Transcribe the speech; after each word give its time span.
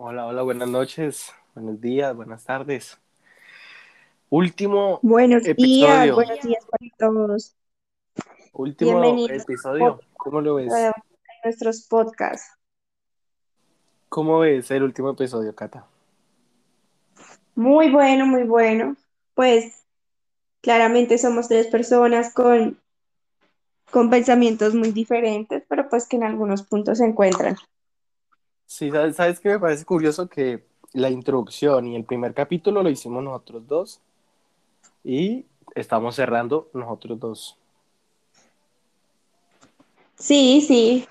Hola, 0.00 0.26
hola, 0.26 0.42
buenas 0.42 0.68
noches, 0.68 1.32
buenos 1.56 1.80
días, 1.80 2.14
buenas 2.14 2.44
tardes. 2.44 3.00
Último 4.30 5.00
Buenos 5.02 5.42
días, 5.42 5.58
episodio. 5.58 6.14
buenos 6.14 6.40
días 6.40 6.64
para 6.70 6.90
todos. 6.96 7.56
Último 8.52 9.26
episodio. 9.28 9.98
¿Cómo 10.16 10.40
lo 10.40 10.54
ves? 10.54 10.72
nuestros 11.42 11.88
podcasts. 11.88 12.46
¿Cómo 14.08 14.38
ves 14.38 14.70
el 14.70 14.84
último 14.84 15.10
episodio, 15.10 15.52
Cata? 15.56 15.84
Muy 17.56 17.90
bueno, 17.90 18.24
muy 18.24 18.44
bueno. 18.44 18.94
Pues 19.34 19.84
claramente 20.60 21.18
somos 21.18 21.48
tres 21.48 21.66
personas 21.66 22.32
con, 22.32 22.80
con 23.90 24.10
pensamientos 24.10 24.76
muy 24.76 24.92
diferentes, 24.92 25.64
pero 25.68 25.88
pues 25.88 26.06
que 26.06 26.18
en 26.18 26.22
algunos 26.22 26.62
puntos 26.62 26.98
se 26.98 27.04
encuentran. 27.04 27.56
Sí, 28.68 28.90
¿sabes, 28.90 29.16
¿sabes 29.16 29.40
qué 29.40 29.48
me 29.48 29.58
parece 29.58 29.86
curioso? 29.86 30.28
Que 30.28 30.62
la 30.92 31.08
introducción 31.08 31.86
y 31.86 31.96
el 31.96 32.04
primer 32.04 32.34
capítulo 32.34 32.82
lo 32.82 32.90
hicimos 32.90 33.24
nosotros 33.24 33.66
dos 33.66 34.00
y 35.02 35.46
estamos 35.74 36.16
cerrando 36.16 36.68
nosotros 36.74 37.18
dos. 37.18 37.56
Sí, 40.16 40.60
sí, 40.60 41.08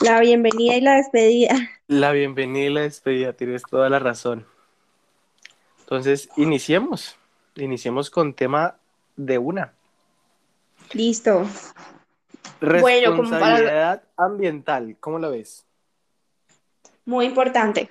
la 0.00 0.20
bienvenida 0.20 0.74
y 0.76 0.80
la 0.80 0.94
despedida. 0.94 1.54
La 1.86 2.12
bienvenida 2.12 2.64
y 2.64 2.72
la 2.72 2.80
despedida, 2.80 3.34
tienes 3.34 3.62
toda 3.68 3.90
la 3.90 3.98
razón. 3.98 4.46
Entonces, 5.80 6.30
iniciemos. 6.38 7.16
Iniciemos 7.56 8.08
con 8.08 8.32
tema 8.32 8.76
de 9.16 9.36
una. 9.36 9.74
Listo. 10.94 11.46
Bueno, 12.62 13.16
como 13.16 13.28
para- 13.28 13.58
Responsabilidad 13.58 14.02
ambiental, 14.16 14.96
¿cómo 14.98 15.18
la 15.18 15.28
ves? 15.28 15.66
Muy 17.04 17.26
importante. 17.26 17.88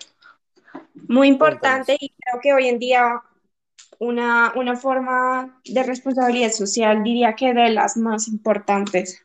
Muy 1.08 1.28
importante 1.28 1.98
y 2.00 2.10
creo 2.10 2.42
que 2.42 2.54
hoy 2.54 2.68
en 2.68 2.80
día 2.80 3.22
una, 4.00 4.54
una 4.56 4.76
forma 4.76 5.60
de 5.66 5.84
responsabilidad 5.84 6.52
social 6.52 7.04
diría 7.04 7.36
que 7.36 7.54
de 7.54 7.70
las 7.70 7.98
más 7.98 8.28
importantes. 8.28 9.24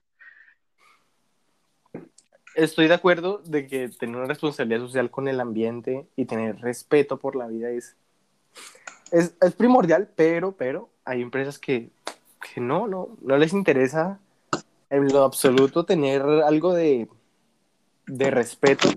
Estoy 2.55 2.89
de 2.89 2.95
acuerdo 2.95 3.39
de 3.45 3.67
que 3.67 3.89
tener 3.89 4.17
una 4.17 4.27
responsabilidad 4.27 4.81
social 4.81 5.11
con 5.11 5.29
el 5.29 5.41
ambiente 5.41 6.07
y 6.17 6.25
tener 6.25 6.61
respeto 6.61 7.19
por 7.19 7.37
la 7.37 7.47
vida 7.47 7.71
es, 7.71 7.97
es, 9.13 9.35
es 9.41 9.55
primordial, 9.55 10.11
pero, 10.17 10.53
pero 10.53 10.91
hay 11.05 11.23
empresas 11.23 11.59
que, 11.59 11.91
que 12.53 12.61
no, 12.61 12.89
no, 12.89 13.17
no 13.21 13.37
les 13.37 13.53
interesa 13.53 14.19
en 14.91 15.09
lo 15.09 15.23
absoluto 15.23 15.85
tener 15.85 16.23
algo 16.23 16.75
de, 16.75 17.09
de 18.07 18.31
respeto 18.31 18.89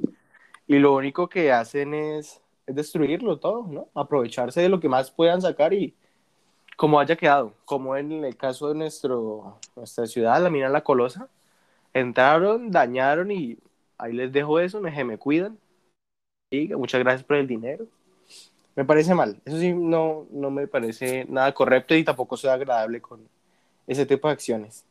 y 0.71 0.79
lo 0.79 0.95
único 0.95 1.27
que 1.27 1.51
hacen 1.51 1.93
es, 1.93 2.41
es 2.65 2.75
destruirlo 2.75 3.37
todo, 3.37 3.67
¿no? 3.67 3.89
Aprovecharse 3.93 4.61
de 4.61 4.69
lo 4.69 4.79
que 4.79 4.87
más 4.87 5.11
puedan 5.11 5.41
sacar 5.41 5.73
y 5.73 5.93
como 6.77 6.97
haya 6.97 7.17
quedado, 7.17 7.53
como 7.65 7.97
en 7.97 8.23
el 8.23 8.37
caso 8.37 8.69
de 8.69 8.75
nuestro, 8.75 9.59
nuestra 9.75 10.07
ciudad, 10.07 10.41
la 10.41 10.49
mina 10.49 10.69
La 10.69 10.81
Colosa, 10.81 11.27
entraron, 11.93 12.71
dañaron 12.71 13.31
y 13.31 13.57
ahí 13.97 14.13
les 14.13 14.31
dejo 14.31 14.61
eso, 14.61 14.79
me, 14.79 15.03
me 15.03 15.17
cuidan. 15.17 15.59
Y 16.49 16.69
muchas 16.69 17.01
gracias 17.01 17.25
por 17.25 17.35
el 17.35 17.47
dinero. 17.47 17.85
Me 18.77 18.85
parece 18.85 19.13
mal, 19.13 19.41
eso 19.43 19.59
sí 19.59 19.73
no, 19.73 20.25
no 20.31 20.51
me 20.51 20.67
parece 20.67 21.25
nada 21.27 21.53
correcto 21.53 21.95
y 21.95 22.05
tampoco 22.05 22.37
soy 22.37 22.49
agradable 22.49 23.01
con 23.01 23.27
ese 23.87 24.05
tipo 24.05 24.29
de 24.29 24.35
acciones. 24.35 24.85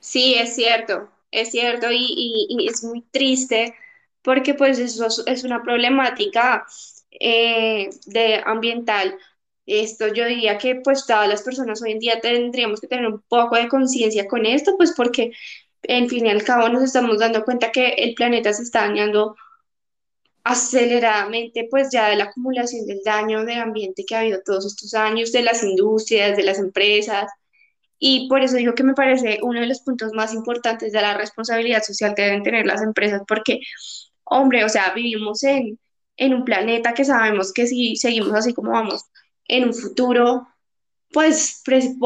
Sí, 0.00 0.34
es 0.34 0.56
cierto, 0.56 1.08
es 1.34 1.50
cierto 1.50 1.88
y, 1.90 2.68
es 2.68 2.84
muy 2.84 3.02
triste 3.10 3.74
porque 4.22 4.54
pues 4.54 4.78
eso 4.78 5.06
es, 5.06 5.22
es 5.26 5.44
una 5.44 5.62
problemática 5.62 6.66
eh, 7.10 7.90
de 8.06 8.42
ambiental. 8.46 9.18
Esto 9.66 10.08
yo 10.08 10.26
diría 10.26 10.58
que 10.58 10.76
pues 10.76 11.06
todas 11.06 11.28
las 11.28 11.42
personas 11.42 11.82
hoy 11.82 11.92
en 11.92 11.98
día 11.98 12.20
tendríamos 12.20 12.80
que 12.80 12.88
tener 12.88 13.06
un 13.06 13.22
poco 13.22 13.56
de 13.56 13.68
conciencia 13.68 14.28
con 14.28 14.46
esto, 14.46 14.76
pues 14.76 14.92
porque 14.96 15.32
en 15.82 16.08
fin 16.08 16.26
y 16.26 16.30
al 16.30 16.44
cabo 16.44 16.68
nos 16.68 16.82
estamos 16.82 17.18
dando 17.18 17.44
cuenta 17.44 17.72
que 17.72 17.88
el 17.88 18.14
planeta 18.14 18.52
se 18.52 18.62
está 18.62 18.82
dañando 18.82 19.36
aceleradamente 20.44 21.66
pues 21.70 21.88
ya 21.92 22.08
de 22.10 22.16
la 22.16 22.24
acumulación 22.24 22.86
del 22.86 23.00
daño 23.04 23.44
del 23.44 23.60
ambiente 23.60 24.04
que 24.06 24.14
ha 24.14 24.20
habido 24.20 24.42
todos 24.44 24.66
estos 24.66 24.94
años, 24.94 25.32
de 25.32 25.42
las 25.42 25.62
industrias, 25.62 26.36
de 26.36 26.44
las 26.44 26.58
empresas. 26.58 27.30
Y 28.06 28.28
por 28.28 28.42
eso 28.42 28.56
digo 28.56 28.74
que 28.74 28.82
me 28.84 28.92
parece 28.92 29.38
uno 29.40 29.60
de 29.60 29.66
los 29.66 29.80
puntos 29.80 30.12
más 30.12 30.34
importantes 30.34 30.92
de 30.92 31.00
la 31.00 31.16
responsabilidad 31.16 31.82
social 31.82 32.14
que 32.14 32.20
deben 32.20 32.42
tener 32.42 32.66
las 32.66 32.82
empresas, 32.82 33.22
porque, 33.26 33.60
hombre, 34.24 34.62
o 34.62 34.68
sea, 34.68 34.92
vivimos 34.94 35.42
en, 35.42 35.78
en 36.18 36.34
un 36.34 36.44
planeta 36.44 36.92
que 36.92 37.06
sabemos 37.06 37.50
que 37.54 37.66
si 37.66 37.96
seguimos 37.96 38.34
así 38.34 38.52
como 38.52 38.72
vamos, 38.72 39.04
en 39.48 39.64
un 39.64 39.72
futuro, 39.72 40.46
pues 41.14 41.62
pre- 41.64 41.96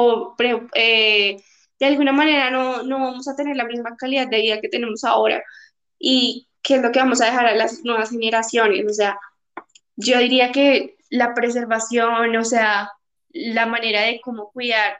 eh, 0.75 1.37
de 1.81 1.87
alguna 1.87 2.13
manera 2.13 2.53
no, 2.53 2.85
no 2.85 3.01
vamos 3.01 3.27
a 3.27 3.35
tener 3.35 3.57
la 3.57 3.65
misma 3.65 3.97
calidad 3.97 4.29
de 4.29 4.41
vida 4.41 4.61
que 4.61 4.69
tenemos 4.69 5.03
ahora. 5.03 5.43
¿Y 5.99 6.47
qué 6.63 6.77
es 6.77 6.83
lo 6.83 6.93
que 6.93 7.01
vamos 7.01 7.21
a 7.21 7.27
dejar 7.27 7.47
a 7.47 7.57
las 7.57 7.83
nuevas 7.83 8.11
generaciones? 8.11 8.87
O 8.89 8.95
sea, 8.95 9.19
yo 9.97 10.19
diría 10.21 10.53
que 10.53 10.97
la 11.11 11.35
preservación, 11.35 12.37
o 12.37 12.45
sea, 12.45 12.93
la 13.31 13.67
manera 13.67 14.03
de 14.03 14.21
cómo 14.21 14.53
cuidar 14.53 14.97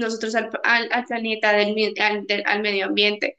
nosotros 0.00 0.34
al, 0.34 0.50
al- 0.64 0.88
al 0.92 1.04
planeta, 1.04 1.52
del, 1.52 1.94
al, 2.00 2.26
del- 2.26 2.44
al 2.46 2.62
medio 2.62 2.86
ambiente, 2.86 3.36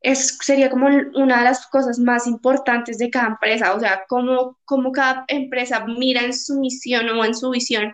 es, 0.00 0.38
sería 0.40 0.70
como 0.70 0.86
una 1.14 1.38
de 1.38 1.44
las 1.44 1.66
cosas 1.66 1.98
más 1.98 2.26
importantes 2.26 2.98
de 2.98 3.10
cada 3.10 3.28
empresa, 3.28 3.74
o 3.74 3.80
sea, 3.80 4.04
cómo, 4.08 4.58
cómo 4.64 4.92
cada 4.92 5.24
empresa 5.28 5.84
mira 5.86 6.22
en 6.22 6.34
su 6.34 6.60
misión 6.60 7.08
o 7.10 7.24
en 7.24 7.34
su 7.34 7.50
visión, 7.50 7.92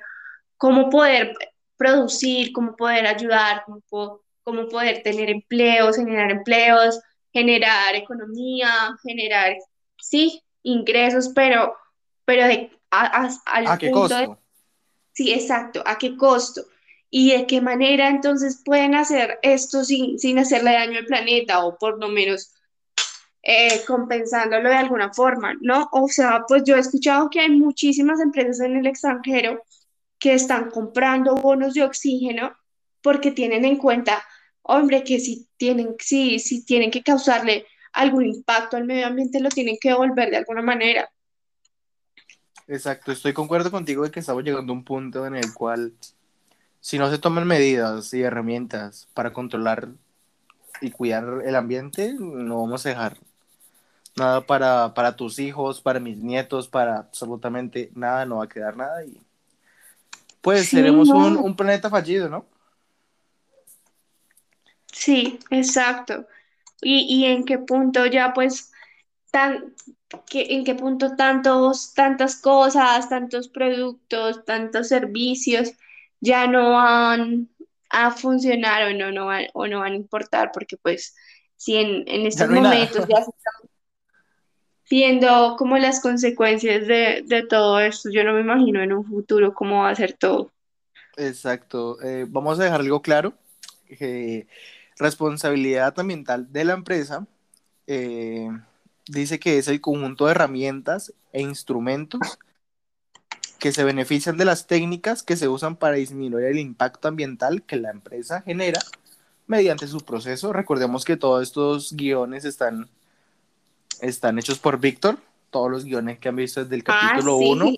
cómo 0.59 0.91
poder 0.91 1.34
producir, 1.77 2.53
cómo 2.53 2.77
poder 2.77 3.06
ayudar, 3.06 3.65
cómo, 3.89 4.21
cómo 4.44 4.69
poder 4.69 5.03
tener 5.03 5.31
empleos, 5.31 5.97
generar 5.97 6.31
empleos, 6.31 7.00
generar 7.33 7.94
economía, 7.94 8.69
generar, 9.03 9.56
sí, 9.99 10.43
ingresos, 10.62 11.31
pero, 11.34 11.75
pero 12.25 12.47
de, 12.47 12.71
a- 12.91 13.25
a- 13.25 13.31
¿A 13.47 13.73
al 13.73 13.79
qué 13.79 13.91
punto 13.91 14.15
de 14.17 14.27
costo? 14.27 14.43
Sí, 15.15 15.33
exacto. 15.33 15.83
¿A 15.87 15.99
qué 15.99 16.17
costo? 16.17 16.62
¿Y 17.15 17.33
de 17.33 17.47
qué 17.47 17.61
manera 17.61 18.09
entonces 18.09 18.62
pueden 18.65 18.95
hacer 18.95 19.39
esto 19.43 19.84
sin, 19.84 20.19
sin 20.19 20.39
hacerle 20.39 20.73
daño 20.73 20.99
al 20.99 21.05
planeta 21.05 21.62
o 21.62 21.77
por 21.77 22.00
lo 22.00 22.09
menos 22.09 22.55
eh, 23.43 23.84
compensándolo 23.87 24.71
de 24.71 24.77
alguna 24.77 25.12
forma, 25.12 25.55
¿no? 25.61 25.91
O 25.93 26.09
sea, 26.09 26.45
pues 26.49 26.62
yo 26.65 26.75
he 26.75 26.78
escuchado 26.78 27.28
que 27.28 27.41
hay 27.41 27.50
muchísimas 27.50 28.19
empresas 28.19 28.61
en 28.61 28.78
el 28.78 28.87
extranjero 28.87 29.62
que 30.19 30.33
están 30.33 30.71
comprando 30.71 31.34
bonos 31.34 31.75
de 31.75 31.84
oxígeno 31.84 32.56
porque 33.03 33.31
tienen 33.31 33.67
en 33.67 33.77
cuenta, 33.77 34.25
hombre, 34.62 35.05
que 35.05 35.21
si 35.21 35.47
tienen, 35.59 35.97
si, 35.99 36.39
si 36.39 36.65
tienen 36.65 36.91
que 36.91 37.03
causarle 37.03 37.67
algún 37.93 38.25
impacto 38.25 38.79
al 38.79 38.87
medio 38.87 39.06
ambiente, 39.06 39.39
lo 39.39 39.50
tienen 39.50 39.77
que 39.79 39.91
devolver 39.91 40.31
de 40.31 40.39
alguna 40.39 40.62
manera. 40.62 41.11
Exacto, 42.69 43.12
estoy 43.12 43.34
concuerdo 43.34 43.71
contigo 43.71 44.03
de 44.03 44.11
que 44.11 44.21
estamos 44.21 44.44
llegando 44.44 44.73
a 44.73 44.77
un 44.77 44.84
punto 44.84 45.27
en 45.27 45.34
el 45.34 45.53
cual 45.53 45.93
si 46.82 46.98
no 46.98 47.10
se 47.10 47.19
toman 47.19 47.47
medidas 47.47 48.12
y 48.12 48.22
herramientas 48.22 49.09
para 49.15 49.32
controlar 49.32 49.88
y 50.81 50.91
cuidar 50.91 51.43
el 51.44 51.56
ambiente, 51.56 52.15
no 52.19 52.60
vamos 52.62 52.84
a 52.87 52.91
dejar 52.91 53.19
nada 54.16 54.47
para, 54.47 54.94
para 54.94 55.16
tus 55.16 55.38
hijos, 55.38 55.81
para 55.81 56.00
mis 56.00 56.19
nietos, 56.19 56.69
para 56.69 56.98
absolutamente 56.98 57.91
nada, 57.94 58.26
no 58.26 58.38
va 58.38 58.44
a 58.44 58.48
quedar 58.48 58.76
nada 58.76 59.04
y 59.04 59.22
pues 60.43 60.69
Sí, 60.69 60.70
seremos 60.70 61.09
un, 61.10 61.37
un 61.37 61.56
planeta 61.56 61.88
fallido, 61.88 62.28
¿no? 62.28 62.47
Sí, 64.93 65.38
exacto. 65.50 66.26
¿Y, 66.81 67.06
y 67.08 67.26
en 67.26 67.44
qué 67.44 67.58
punto 67.58 68.06
ya 68.06 68.32
pues 68.34 68.73
tan, 69.31 69.75
que, 70.31 70.46
en 70.55 70.64
qué 70.64 70.75
punto 70.75 71.17
tantos, 71.17 71.94
tantas 71.94 72.37
cosas, 72.37 73.08
tantos 73.08 73.49
productos, 73.49 74.44
tantos 74.44 74.88
servicios 74.88 75.73
ya 76.22 76.46
no 76.46 76.70
van 76.70 77.48
a 77.90 78.10
funcionar 78.12 78.84
o 78.84 78.94
no, 78.94 79.12
no 79.12 79.26
van, 79.26 79.46
o 79.52 79.66
no 79.66 79.80
van 79.80 79.92
a 79.92 79.96
importar? 79.96 80.50
Porque 80.54 80.76
pues 80.78 81.14
si 81.56 81.76
en, 81.76 82.08
en 82.08 82.26
estos 82.26 82.48
momentos 82.48 83.06
ya 83.08 83.16
se 83.16 83.30
están 83.30 83.70
viendo 84.88 85.56
como 85.58 85.76
las 85.78 86.00
consecuencias 86.00 86.86
de, 86.86 87.22
de 87.26 87.42
todo 87.46 87.80
esto, 87.80 88.08
yo 88.10 88.24
no 88.24 88.32
me 88.32 88.40
imagino 88.40 88.82
en 88.82 88.92
un 88.92 89.04
futuro 89.04 89.52
cómo 89.52 89.82
va 89.82 89.90
a 89.90 89.94
ser 89.94 90.14
todo. 90.14 90.50
Exacto, 91.16 92.00
eh, 92.02 92.24
vamos 92.28 92.58
a 92.58 92.64
dejar 92.64 92.80
algo 92.80 93.02
claro, 93.02 93.34
que 93.86 94.46
responsabilidad 94.98 95.98
ambiental 95.98 96.50
de 96.52 96.64
la 96.64 96.74
empresa 96.74 97.26
eh, 97.86 98.48
dice 99.06 99.40
que 99.40 99.58
es 99.58 99.69
el 99.69 99.80
conjunto 99.80 100.26
de 100.26 100.30
herramientas 100.30 101.12
e 101.32 101.42
instrumentos 101.42 102.38
que 103.62 103.70
se 103.70 103.85
benefician 103.85 104.37
de 104.37 104.44
las 104.44 104.67
técnicas 104.67 105.23
que 105.23 105.37
se 105.37 105.47
usan 105.47 105.76
para 105.76 105.94
disminuir 105.94 106.47
el 106.47 106.59
impacto 106.59 107.06
ambiental 107.06 107.62
que 107.62 107.76
la 107.76 107.91
empresa 107.91 108.43
genera 108.43 108.81
mediante 109.47 109.87
su 109.87 110.00
proceso. 110.00 110.53
Recordemos 110.53 111.05
que 111.05 111.17
todos 111.17 111.44
estos 111.44 111.93
guiones 111.93 112.44
están 112.44 112.91
están 114.00 114.41
hechos 114.41 114.59
por 114.59 114.81
Víctor, 114.81 115.17
todos 115.50 115.70
los 115.70 115.85
guiones 115.85 116.19
que 116.19 116.29
han 116.29 116.35
visto 116.35 116.64
desde 116.64 116.75
el 116.75 116.82
ah, 116.88 117.11
capítulo 117.12 117.37
1. 117.37 117.73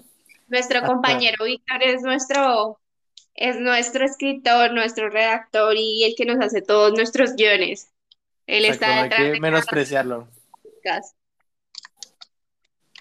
Nuestro 0.48 0.80
compañero 0.84 1.44
Víctor 1.44 1.82
es 1.82 2.00
nuestro, 2.00 2.80
es 3.34 3.60
nuestro 3.60 4.06
escritor, 4.06 4.72
nuestro 4.72 5.10
redactor 5.10 5.76
y 5.76 6.04
el 6.04 6.14
que 6.16 6.24
nos 6.24 6.42
hace 6.42 6.62
todos 6.62 6.94
nuestros 6.94 7.34
guiones. 7.36 7.88
Él 8.46 8.64
está 8.64 9.02
detrás 9.02 9.20
hay 9.20 9.32
que 9.32 9.40
menospreciarlo. 9.40 10.28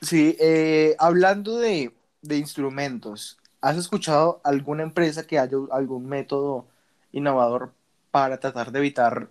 Sí, 0.01 0.36
eh, 0.38 0.97
hablando 1.00 1.59
de, 1.59 1.94
de 2.23 2.37
instrumentos, 2.37 3.37
¿has 3.61 3.77
escuchado 3.77 4.41
alguna 4.43 4.81
empresa 4.81 5.27
que 5.27 5.37
haya 5.37 5.57
algún 5.71 6.07
método 6.07 6.65
innovador 7.11 7.71
para 8.09 8.39
tratar 8.39 8.71
de 8.71 8.79
evitar 8.79 9.27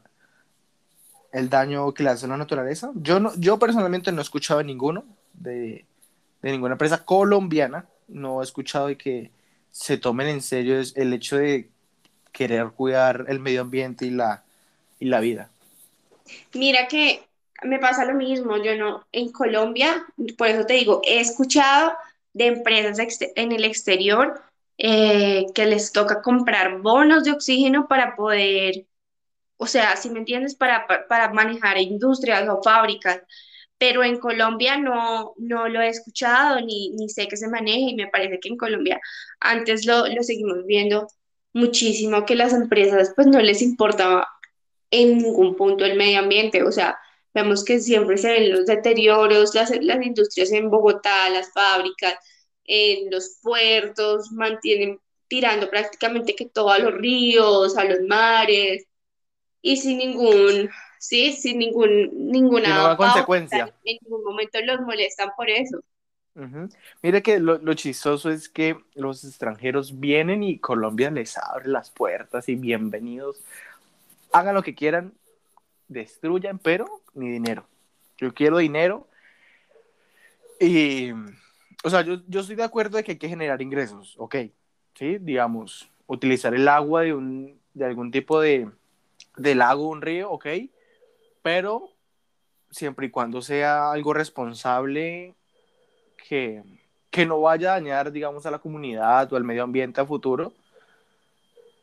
el 1.32 1.48
daño 1.50 1.92
que 1.92 2.04
le 2.04 2.10
hace 2.10 2.28
la 2.28 2.36
naturaleza? 2.36 2.92
Yo, 2.94 3.18
no, 3.18 3.34
yo 3.36 3.58
personalmente 3.58 4.12
no 4.12 4.20
he 4.20 4.22
escuchado 4.22 4.62
ninguno 4.62 5.04
de, 5.32 5.84
de 6.42 6.52
ninguna 6.52 6.74
empresa 6.74 7.04
colombiana, 7.04 7.86
no 8.08 8.40
he 8.40 8.44
escuchado 8.44 8.86
de 8.86 8.96
que 8.96 9.30
se 9.70 9.96
tomen 9.96 10.28
en 10.28 10.42
serio 10.42 10.80
el 10.94 11.12
hecho 11.12 11.38
de 11.38 11.68
querer 12.30 12.68
cuidar 12.68 13.24
el 13.28 13.40
medio 13.40 13.62
ambiente 13.62 14.06
y 14.06 14.10
la, 14.10 14.44
y 15.00 15.06
la 15.06 15.20
vida. 15.20 15.50
Mira 16.54 16.88
que 16.88 17.24
me 17.62 17.78
pasa 17.78 18.04
lo 18.04 18.14
mismo, 18.14 18.56
yo 18.56 18.76
no, 18.76 19.04
en 19.12 19.30
Colombia, 19.30 20.04
por 20.36 20.48
eso 20.48 20.66
te 20.66 20.74
digo, 20.74 21.00
he 21.04 21.20
escuchado 21.20 21.92
de 22.34 22.46
empresas 22.46 22.98
en 23.36 23.52
el 23.52 23.64
exterior 23.64 24.42
eh, 24.78 25.46
que 25.54 25.66
les 25.66 25.92
toca 25.92 26.22
comprar 26.22 26.80
bonos 26.80 27.24
de 27.24 27.32
oxígeno 27.32 27.86
para 27.88 28.16
poder, 28.16 28.86
o 29.56 29.66
sea, 29.66 29.96
si 29.96 30.10
me 30.10 30.18
entiendes, 30.18 30.54
para, 30.54 30.86
para, 31.08 31.32
manejar 31.32 31.78
industrias 31.78 32.48
o 32.48 32.62
fábricas, 32.62 33.20
pero 33.78 34.04
en 34.04 34.18
Colombia 34.18 34.78
no, 34.78 35.34
no 35.38 35.68
lo 35.68 35.80
he 35.80 35.88
escuchado 35.88 36.60
ni, 36.60 36.90
ni 36.90 37.08
sé 37.08 37.28
que 37.28 37.36
se 37.36 37.48
maneje 37.48 37.90
y 37.90 37.94
me 37.96 38.08
parece 38.08 38.40
que 38.40 38.48
en 38.48 38.56
Colombia 38.56 39.00
antes 39.40 39.86
lo, 39.86 40.06
lo 40.08 40.22
seguimos 40.22 40.64
viendo 40.66 41.08
muchísimo 41.52 42.24
que 42.24 42.34
las 42.34 42.52
empresas 42.52 43.12
pues 43.14 43.26
no 43.26 43.40
les 43.40 43.62
importaba 43.62 44.26
en 44.90 45.18
ningún 45.18 45.56
punto 45.56 45.84
el 45.84 45.96
medio 45.96 46.20
ambiente, 46.20 46.62
o 46.62 46.72
sea, 46.72 46.98
Vemos 47.34 47.64
que 47.64 47.80
siempre 47.80 48.18
se 48.18 48.30
ven 48.30 48.52
los 48.52 48.66
deterioros, 48.66 49.54
las, 49.54 49.70
las 49.80 50.04
industrias 50.04 50.52
en 50.52 50.70
Bogotá, 50.70 51.30
las 51.30 51.52
fábricas, 51.52 52.14
en 52.64 53.10
los 53.10 53.38
puertos, 53.42 54.30
mantienen 54.32 55.00
tirando 55.28 55.70
prácticamente 55.70 56.36
que 56.36 56.46
todo 56.46 56.70
a 56.70 56.78
los 56.78 56.92
ríos, 56.92 57.76
a 57.76 57.84
los 57.84 58.00
mares, 58.02 58.84
y 59.62 59.76
sin 59.76 59.98
ningún, 59.98 60.68
sí, 60.98 61.32
sin 61.32 61.58
ningún, 61.58 62.10
ninguna 62.30 62.96
consecuencia. 62.96 63.74
En 63.84 63.98
ningún 64.02 64.24
momento 64.24 64.60
los 64.60 64.80
molestan 64.80 65.30
por 65.36 65.48
eso. 65.48 65.82
Mira 67.02 67.20
que 67.20 67.38
lo, 67.38 67.58
lo, 67.58 67.74
chistoso 67.74 68.30
es 68.30 68.48
que 68.48 68.76
los 68.94 69.24
extranjeros 69.24 70.00
vienen 70.00 70.42
y 70.42 70.58
Colombia 70.58 71.10
les 71.10 71.36
abre 71.38 71.68
las 71.68 71.90
puertas 71.90 72.48
y 72.48 72.54
bienvenidos. 72.54 73.40
Hagan 74.32 74.54
lo 74.54 74.62
que 74.62 74.74
quieran, 74.74 75.12
destruyan, 75.92 76.58
pero 76.58 77.02
ni 77.14 77.30
dinero. 77.30 77.66
Yo 78.18 78.32
quiero 78.34 78.58
dinero. 78.58 79.06
Y, 80.60 81.10
o 81.84 81.90
sea, 81.90 82.02
yo, 82.02 82.22
yo 82.28 82.40
estoy 82.40 82.56
de 82.56 82.64
acuerdo 82.64 82.96
de 82.96 83.04
que 83.04 83.12
hay 83.12 83.18
que 83.18 83.28
generar 83.28 83.60
ingresos, 83.62 84.14
ok. 84.18 84.36
Sí, 84.94 85.18
digamos, 85.20 85.90
utilizar 86.06 86.54
el 86.54 86.68
agua 86.68 87.02
de, 87.02 87.14
un, 87.14 87.60
de 87.74 87.84
algún 87.84 88.10
tipo 88.10 88.40
de, 88.40 88.68
lago, 89.36 89.88
un 89.88 90.02
río, 90.02 90.30
ok. 90.30 90.46
Pero 91.42 91.90
siempre 92.70 93.06
y 93.06 93.10
cuando 93.10 93.42
sea 93.42 93.90
algo 93.92 94.12
responsable 94.14 95.34
que, 96.28 96.62
que 97.10 97.26
no 97.26 97.40
vaya 97.40 97.70
a 97.70 97.74
dañar, 97.74 98.12
digamos, 98.12 98.46
a 98.46 98.50
la 98.50 98.58
comunidad 98.58 99.32
o 99.32 99.36
al 99.36 99.44
medio 99.44 99.64
ambiente 99.64 100.00
a 100.00 100.06
futuro 100.06 100.52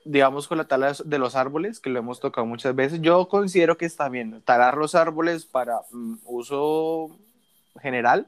digamos, 0.05 0.47
con 0.47 0.57
la 0.57 0.67
tala 0.67 0.93
de 1.03 1.19
los 1.19 1.35
árboles, 1.35 1.79
que 1.79 1.89
lo 1.89 1.99
hemos 1.99 2.19
tocado 2.19 2.45
muchas 2.45 2.75
veces, 2.75 3.01
yo 3.01 3.27
considero 3.27 3.77
que 3.77 3.85
está 3.85 4.09
bien 4.09 4.41
talar 4.43 4.77
los 4.77 4.95
árboles 4.95 5.45
para 5.45 5.81
mm, 5.91 6.15
uso 6.25 7.17
general, 7.81 8.27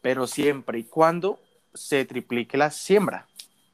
pero 0.00 0.26
siempre 0.26 0.78
y 0.80 0.84
cuando 0.84 1.40
se 1.74 2.04
triplique 2.04 2.56
la 2.58 2.70
siembra, 2.70 3.26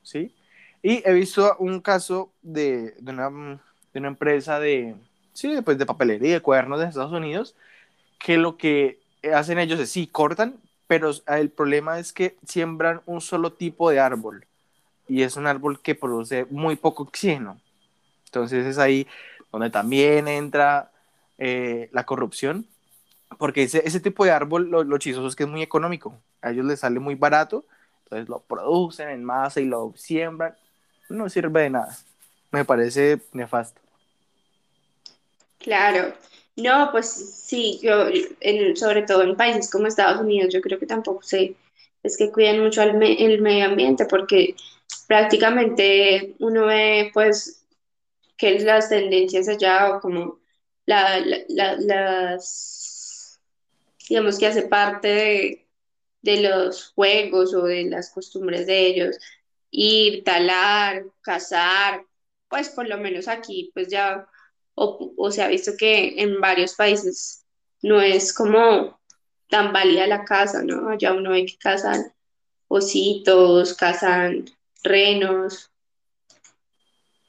¿sí? 0.03 0.35
Y 0.83 1.03
he 1.09 1.13
visto 1.15 1.57
un 1.59 1.81
caso 1.81 2.33
de, 2.43 2.93
de, 2.99 3.13
una, 3.13 3.31
de 3.93 4.01
una, 4.01 4.09
empresa 4.09 4.61
de, 4.61 4.95
sí, 5.33 5.57
pues 5.65 5.79
de 5.79 5.87
papelería, 5.87 6.35
de 6.35 6.41
cuadernos 6.41 6.81
de 6.81 6.87
Estados 6.87 7.13
Unidos, 7.13 7.57
que 8.19 8.37
lo 8.37 8.57
que 8.57 9.01
hacen 9.35 9.59
ellos 9.59 9.81
es, 9.81 9.91
sí, 9.91 10.07
cortan, 10.07 10.61
pero 10.87 11.11
el 11.29 11.51
problema 11.51 11.99
es 11.99 12.13
que 12.13 12.37
siembran 12.47 13.01
un 13.07 13.21
solo 13.23 13.55
tipo 13.55 13.91
de 13.91 14.01
árbol 14.01 14.47
y 15.09 15.23
es 15.23 15.37
un 15.37 15.47
árbol 15.47 15.81
que 15.81 15.95
produce 15.95 16.47
muy 16.51 16.77
poco 16.77 17.05
oxígeno. 17.05 17.61
Entonces 18.27 18.67
es 18.67 18.79
ahí 18.79 19.07
donde 19.53 19.71
también 19.71 20.27
entra 20.27 20.91
eh, 21.39 21.89
la 21.93 22.05
corrupción, 22.05 22.67
porque 23.39 23.65
ese, 23.65 23.83
ese, 23.87 24.01
tipo 24.01 24.25
de 24.25 24.31
árbol, 24.31 24.71
lo, 24.71 24.85
lo 24.85 24.97
es 24.97 25.37
que 25.37 25.45
es 25.45 25.49
muy 25.49 25.63
económico, 25.63 26.19
a 26.43 26.51
ellos 26.51 26.67
les 26.67 26.81
sale 26.81 26.99
muy 27.01 27.15
barato, 27.15 27.65
entonces 28.05 28.29
lo 28.29 28.41
producen 28.41 29.09
en 29.11 29.25
masa 29.25 29.61
y 29.61 29.65
lo 29.65 29.93
siembran, 29.97 30.55
no 31.09 31.29
sirve 31.29 31.63
de 31.63 31.71
nada, 31.71 31.97
me 32.51 32.65
parece 32.65 33.21
nefasto. 33.33 33.81
Claro, 35.59 36.13
no, 36.57 36.89
pues 36.93 37.09
sí, 37.09 37.81
yo, 37.83 38.07
sobre 38.75 39.03
todo 39.03 39.23
en 39.23 39.37
países 39.37 39.71
como 39.71 39.87
Estados 39.87 40.21
Unidos, 40.21 40.53
yo 40.53 40.61
creo 40.61 40.79
que 40.79 40.87
tampoco 40.87 41.23
sé, 41.23 41.57
es 42.03 42.17
que 42.17 42.31
cuidan 42.31 42.61
mucho 42.61 42.83
el 42.83 43.41
medio 43.41 43.65
ambiente 43.65 44.05
porque 44.07 44.55
prácticamente 45.07 46.35
uno 46.39 46.67
ve 46.67 47.11
pues 47.13 47.65
que 48.37 48.59
las 48.61 48.89
tendencias 48.89 49.49
allá 49.49 49.97
o 49.97 50.01
como 50.01 50.39
la, 50.87 51.21
las, 51.49 53.41
digamos 54.09 54.39
que 54.39 54.47
hace 54.47 54.63
parte 54.63 55.09
de, 55.09 55.67
de, 56.23 56.43
los 56.43 56.93
juegos 56.95 57.55
o 57.55 57.63
de 57.65 57.85
las 57.85 58.11
costumbres 58.11 58.67
de 58.67 58.87
ellos, 58.87 59.17
ir, 59.71 60.25
talar, 60.25 61.05
cazar, 61.23 62.05
pues 62.49 62.69
por 62.69 62.89
lo 62.89 62.99
menos 62.99 63.29
aquí 63.29 63.71
pues 63.75 63.89
ya, 63.89 64.29
o, 64.75 65.15
o 65.17 65.31
se 65.31 65.43
ha 65.43 65.49
visto 65.49 65.73
que 65.79 66.21
en 66.23 66.41
varios 66.41 66.75
países 66.75 67.45
no 67.83 68.01
es 68.01 68.33
como 68.33 68.99
tan 69.49 69.73
válida 69.73 70.07
la 70.07 70.25
caza, 70.25 70.63
¿no? 70.63 70.89
Allá 70.89 71.13
uno 71.13 71.31
ve 71.31 71.47
que 71.47 71.57
cazan 71.59 72.13
ositos, 72.69 73.75
cazan 73.75 74.47
renos. 74.85 75.71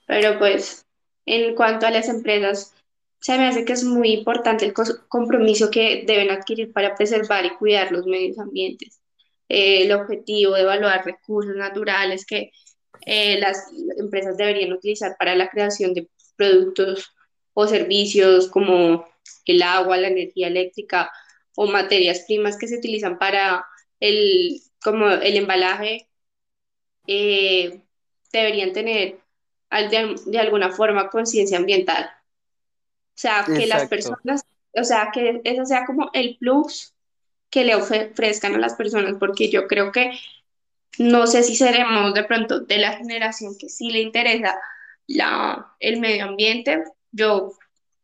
Pero 0.06 0.38
pues, 0.38 0.86
en 1.26 1.56
cuanto 1.56 1.88
a 1.88 1.92
las 1.92 2.10
empresas, 2.10 2.74
se 3.20 3.38
me 3.38 3.48
hace 3.48 3.66
que 3.66 3.74
es 3.74 3.84
muy 3.84 4.12
importante 4.12 4.66
el 4.66 4.74
compromiso 5.08 5.72
que 5.72 6.04
deben 6.06 6.30
adquirir 6.30 6.72
para 6.72 6.96
preservar 6.96 7.46
y 7.46 7.56
cuidar 7.56 7.92
los 7.92 8.06
medios 8.06 8.38
ambientes. 8.38 9.00
Eh, 9.50 9.84
el 9.84 9.92
objetivo 9.94 10.54
de 10.54 10.62
evaluar 10.62 11.06
recursos 11.06 11.56
naturales 11.56 12.26
que 12.26 12.52
eh, 13.06 13.40
las 13.40 13.68
empresas 13.98 14.38
deberían 14.38 14.74
utilizar 14.74 15.16
para 15.18 15.36
la 15.36 15.50
creación 15.50 15.94
de 15.94 16.08
productos 16.36 17.12
o 17.54 17.68
servicios 17.68 18.50
como 18.50 19.08
el 19.46 19.62
agua, 19.64 19.98
la 19.98 20.10
energía 20.10 20.48
eléctrica 20.48 21.12
o 21.56 21.68
materias 21.68 22.26
primas 22.28 22.58
que 22.58 22.68
se 22.68 22.78
utilizan 22.78 23.18
para 23.18 23.66
el, 24.00 24.62
como 24.84 25.10
el 25.10 25.38
embalaje 25.38 26.08
eh, 27.08 27.82
deberían 28.32 28.74
tener 28.74 29.20
de, 29.70 30.40
alguna 30.40 30.72
forma 30.72 31.10
conciencia 31.10 31.58
ambiental. 31.58 32.06
O 32.06 33.18
sea, 33.18 33.46
que 33.46 33.66
las 33.66 33.88
personas, 33.88 34.46
o 34.74 34.84
sea, 34.84 35.10
que 35.14 35.42
eso 35.44 35.66
sea 35.66 35.86
como 35.86 36.10
el 36.14 36.38
plus 36.38 36.94
que 37.50 37.64
le 37.64 37.76
ofrezcan 37.76 38.56
a 38.56 38.60
las 38.60 38.76
personas, 38.76 39.16
porque 39.20 39.50
yo 39.50 39.68
creo 39.68 39.92
que 39.92 40.12
no 40.98 41.28
sé 41.28 41.44
si 41.44 41.56
seremos 41.56 42.14
de 42.14 42.24
pronto 42.24 42.60
de 42.60 42.78
la 42.78 42.94
generación 42.94 43.56
que 43.58 43.70
sí 43.70 43.90
le 43.90 44.02
interesa 44.02 44.60
la, 45.08 45.74
el 45.80 46.00
medio 46.00 46.26
ambiente. 46.26 46.84
Yo 47.12 47.54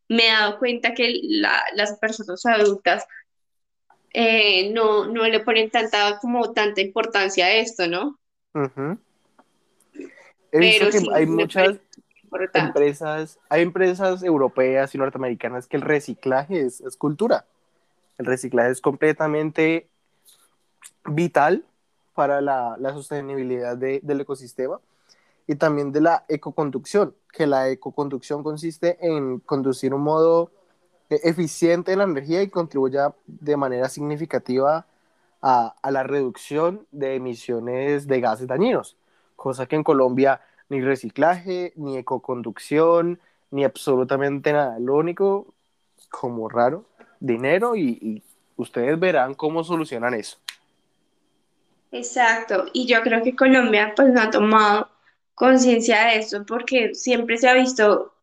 me 0.07 0.27
he 0.27 0.31
dado 0.31 0.59
cuenta 0.59 0.93
que 0.93 1.19
las 1.73 1.97
personas 1.99 2.45
adultas 2.45 3.05
eh, 4.13 4.71
no, 4.71 5.05
no 5.07 5.25
le 5.27 5.39
ponen 5.39 5.69
tanta, 5.69 6.19
como 6.19 6.51
tanta 6.53 6.81
importancia 6.81 7.45
a 7.45 7.53
esto, 7.53 7.87
¿no? 7.87 8.20
He 10.51 10.59
visto 10.59 10.89
que 10.89 11.05
hay 11.13 11.25
muchas 11.25 11.79
empresas, 12.53 13.39
hay 13.49 13.61
empresas 13.61 14.23
europeas 14.23 14.93
y 14.93 14.97
norteamericanas 14.97 15.67
que 15.67 15.77
el 15.77 15.83
reciclaje 15.83 16.61
es, 16.61 16.81
cultura. 16.97 17.45
El 18.17 18.25
reciclaje 18.25 18.71
es 18.71 18.81
completamente 18.81 19.87
vital 21.05 21.65
para 22.13 22.41
la, 22.41 22.77
sostenibilidad 22.93 23.77
del 23.77 24.21
ecosistema 24.21 24.79
y 25.47 25.55
también 25.55 25.91
de 25.91 26.01
la 26.01 26.25
ecoconducción, 26.27 27.15
que 27.31 27.47
la 27.47 27.69
ecoconducción 27.69 28.43
consiste 28.43 28.97
en 29.01 29.39
conducir 29.39 29.93
un 29.93 30.01
modo 30.01 30.51
eficiente 31.09 31.91
en 31.91 31.99
la 31.99 32.05
energía 32.05 32.41
y 32.41 32.49
contribuya 32.49 33.13
de 33.25 33.57
manera 33.57 33.89
significativa 33.89 34.85
a, 35.41 35.75
la 35.89 36.03
reducción 36.03 36.85
de 36.91 37.15
emisiones 37.15 38.07
de 38.07 38.21
gases 38.21 38.47
dañinos, 38.47 38.97
cosa 39.35 39.65
que 39.65 39.75
en 39.75 39.83
Colombia 39.83 40.41
ni 40.69 40.81
reciclaje, 40.81 41.73
ni 41.75 41.97
ecoconducción, 41.97 43.19
ni 43.49 43.63
absolutamente 43.63 44.53
nada. 44.53 44.79
Lo 44.79 44.95
único, 44.95 45.53
como 46.09 46.47
raro, 46.47 46.85
dinero 47.19 47.75
y, 47.75 47.97
y 48.01 48.23
ustedes 48.55 48.97
verán 48.99 49.33
cómo 49.33 49.63
solucionan 49.63 50.13
eso. 50.13 50.37
Exacto, 51.91 52.65
y 52.71 52.87
yo 52.87 53.01
creo 53.01 53.21
que 53.21 53.35
Colombia 53.35 53.93
pues 53.95 54.13
no 54.13 54.21
ha 54.21 54.29
tomado 54.29 54.89
conciencia 55.35 56.05
de 56.05 56.19
eso 56.19 56.45
porque 56.45 56.95
siempre 56.95 57.37
se 57.37 57.49
ha 57.49 57.53
visto 57.53 58.13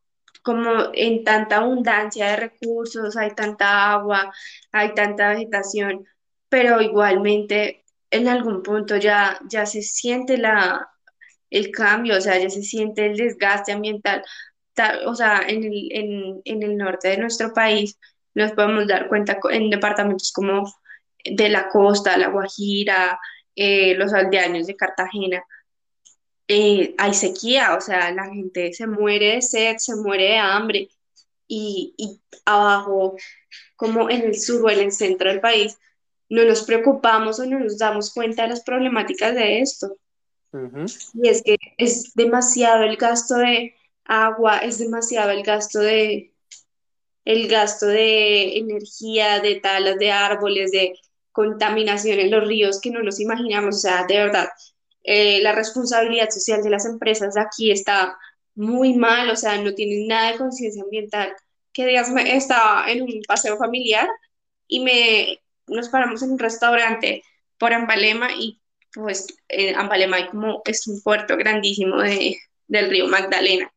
como 0.43 0.71
en 0.95 1.25
tanta 1.25 1.57
abundancia 1.59 2.29
de 2.29 2.37
recursos, 2.37 3.17
hay 3.19 3.33
tanta 3.33 3.93
agua, 3.93 4.33
hay 4.73 4.95
tanta 4.95 5.31
vegetación, 5.31 6.07
pero 6.49 6.81
igualmente 6.81 7.85
en 8.11 8.29
algún 8.29 8.63
punto 8.63 8.97
ya, 8.97 9.39
ya 9.49 9.67
se 9.67 9.83
siente 9.83 10.39
la, 10.39 10.89
el 11.51 11.71
cambio, 11.71 12.17
o 12.17 12.21
sea, 12.21 12.39
ya 12.39 12.51
se 12.51 12.63
siente 12.63 13.07
el 13.07 13.17
desgaste 13.17 13.73
ambiental. 13.73 14.25
O 15.07 15.15
sea, 15.15 15.43
en 15.47 15.65
el, 15.65 15.89
en, 15.93 16.43
en 16.45 16.63
el 16.63 16.77
norte 16.77 17.09
de 17.09 17.19
nuestro 17.19 17.53
país 17.53 17.99
nos 18.35 18.53
podemos 18.53 18.87
dar 18.87 19.09
cuenta 19.09 19.39
en 19.51 19.71
departamentos 19.71 20.33
como 20.33 20.73
de 21.25 21.49
la 21.49 21.69
costa, 21.69 22.17
La 22.17 22.29
Guajira, 22.29 23.19
eh, 23.57 23.95
los 23.97 24.13
aldeanos 24.13 24.67
de 24.67 24.77
Cartagena, 24.77 25.43
eh, 26.47 26.95
hay 26.97 27.15
sequía, 27.15 27.75
o 27.77 27.81
sea, 27.81 28.11
la 28.13 28.27
gente 28.27 28.73
se 28.73 28.87
muere 28.87 29.35
de 29.35 29.43
sed, 29.43 29.77
se 29.79 29.97
muere 29.97 30.25
de 30.25 30.39
hambre, 30.39 30.89
y, 31.47 31.95
y, 31.99 32.21
abajo, 32.45 33.17
como 33.77 34.11
en 34.11 34.23
el 34.23 34.39
sur 34.39 34.65
o 34.65 34.71
en 34.71 34.81
el 34.81 34.93
centro 34.93 35.31
del 35.31 35.41
país, 35.41 35.79
no 36.29 36.45
nos 36.45 36.63
preocupamos 36.63 37.39
o 37.41 37.47
no 37.47 37.59
nos 37.59 37.79
damos 37.79 38.13
cuenta 38.13 38.43
de 38.43 38.51
las 38.51 38.63
problemáticas 38.63 39.35
de 39.35 39.61
esto. 39.61 39.97
Y 41.15 41.29
es 41.29 41.43
que 41.43 41.57
es 41.77 42.15
demasiado 42.15 42.85
el 42.85 42.97
gasto 42.97 43.37
de 43.37 43.75
agua, 44.05 44.59
es 44.59 44.79
demasiado 44.79 45.31
el 45.31 45.43
gasto 45.43 45.81
de 45.81 46.33
el 47.25 47.47
gasto 47.47 47.87
de 47.87 48.57
energía, 48.57 49.41
de 49.41 49.57
talas 49.57 49.99
de 49.99 50.11
árboles, 50.11 50.71
de 50.71 50.95
contaminación 51.31 52.19
en 52.19 52.31
los 52.31 52.47
ríos 52.49 52.81
que 52.81 52.91
no 52.91 53.03
nos 53.03 53.21
imaginamos. 53.21 53.77
O 53.77 53.79
sea, 53.79 54.07
de 54.07 54.17
verdad, 54.17 54.49
eh, 55.05 55.41
la 55.43 55.53
responsabilidad 55.53 56.31
social 56.31 56.63
de 56.63 56.71
las 56.71 56.87
empresas 56.87 57.37
aquí 57.37 57.71
está 57.71 58.17
muy 58.55 58.95
mal, 58.95 59.29
o 59.31 59.37
sea, 59.37 59.61
no 59.61 59.75
tienen 59.75 60.09
nada 60.09 60.33
de 60.33 60.39
conciencia 60.39 60.83
ambiental. 60.83 61.35
Que 61.73 61.87
digas, 61.87 62.11
estaba 62.27 62.91
en 62.91 63.03
un 63.03 63.23
paseo 63.29 63.59
familiar 63.59 64.09
y 64.67 64.81
me 64.81 65.39
nos 65.69 65.89
paramos 65.89 66.23
en 66.23 66.33
un 66.33 66.39
restaurante 66.39 67.23
por 67.59 67.73
Ambalema 67.73 68.33
y 68.33 68.61
pues 68.95 69.27
en 69.49 69.77
Ambalema 69.77 70.17
hay 70.17 70.29
como 70.29 70.63
es 70.65 70.87
un 70.87 71.01
puerto 71.03 71.37
grandísimo 71.37 72.01
de, 72.01 72.37
del 72.67 72.91
río 72.91 73.09
Magdalena. 73.09 73.73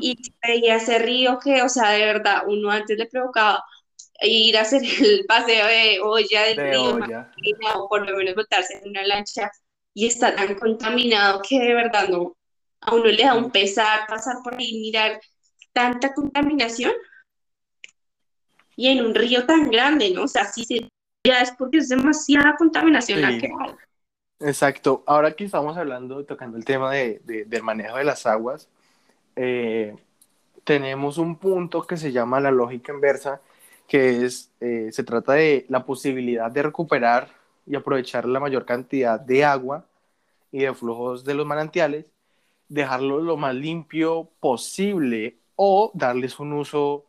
Y 0.00 0.16
veía 0.42 0.76
ese 0.76 0.98
río 0.98 1.38
que, 1.38 1.62
o 1.62 1.68
sea, 1.68 1.90
de 1.90 2.04
verdad, 2.04 2.42
uno 2.48 2.70
antes 2.70 2.98
le 2.98 3.06
provocaba 3.06 3.62
ir 4.22 4.58
a 4.58 4.62
hacer 4.62 4.82
el 4.82 5.24
paseo 5.26 5.66
de 5.66 6.00
olla 6.02 6.42
del 6.42 6.56
río 6.56 6.98
o 7.76 7.88
por 7.88 8.08
lo 8.08 8.16
menos 8.16 8.34
botarse 8.34 8.78
en 8.78 8.90
una 8.90 9.04
lancha 9.04 9.50
y 9.94 10.06
está 10.06 10.34
tan 10.34 10.54
contaminado 10.56 11.40
que 11.48 11.58
de 11.58 11.74
verdad 11.74 12.08
no, 12.08 12.36
a 12.80 12.94
uno 12.94 13.06
le 13.06 13.22
da 13.22 13.34
un 13.34 13.50
pesar 13.50 14.06
pasar 14.08 14.36
por 14.42 14.54
ahí 14.54 14.70
y 14.70 14.80
mirar 14.80 15.20
tanta 15.72 16.12
contaminación 16.14 16.92
y 18.76 18.88
en 18.88 19.04
un 19.04 19.14
río 19.14 19.44
tan 19.46 19.70
grande, 19.70 20.10
¿no? 20.10 20.24
O 20.24 20.28
sea, 20.28 20.50
sí 20.50 20.64
se 20.64 20.88
ya 21.24 21.40
es 21.40 21.50
porque 21.52 21.78
es 21.78 21.88
demasiada 21.88 22.56
contaminación 22.56 23.20
la 23.20 23.38
que 23.38 23.46
hay. 23.46 23.74
Exacto. 24.40 25.02
Ahora 25.06 25.32
que 25.32 25.44
estamos 25.44 25.76
hablando, 25.76 26.24
tocando 26.24 26.56
el 26.56 26.64
tema 26.64 26.92
de, 26.92 27.20
del 27.46 27.62
manejo 27.62 27.96
de 27.96 28.04
las 28.04 28.24
aguas, 28.26 28.68
eh, 29.36 29.94
tenemos 30.64 31.18
un 31.18 31.36
punto 31.36 31.82
que 31.82 31.96
se 31.96 32.12
llama 32.12 32.40
la 32.40 32.50
lógica 32.50 32.92
inversa, 32.92 33.40
que 33.86 34.24
es, 34.24 34.50
eh, 34.60 34.88
se 34.92 35.04
trata 35.04 35.34
de 35.34 35.66
la 35.68 35.84
posibilidad 35.84 36.50
de 36.50 36.62
recuperar 36.62 37.28
y 37.66 37.76
aprovechar 37.76 38.26
la 38.26 38.40
mayor 38.40 38.64
cantidad 38.64 39.20
de 39.20 39.44
agua 39.44 39.84
y 40.50 40.60
de 40.60 40.74
flujos 40.74 41.24
de 41.24 41.34
los 41.34 41.46
manantiales, 41.46 42.06
dejarlo 42.68 43.20
lo 43.20 43.36
más 43.36 43.54
limpio 43.54 44.30
posible 44.40 45.36
o 45.56 45.90
darles 45.92 46.40
un 46.40 46.54
uso 46.54 47.04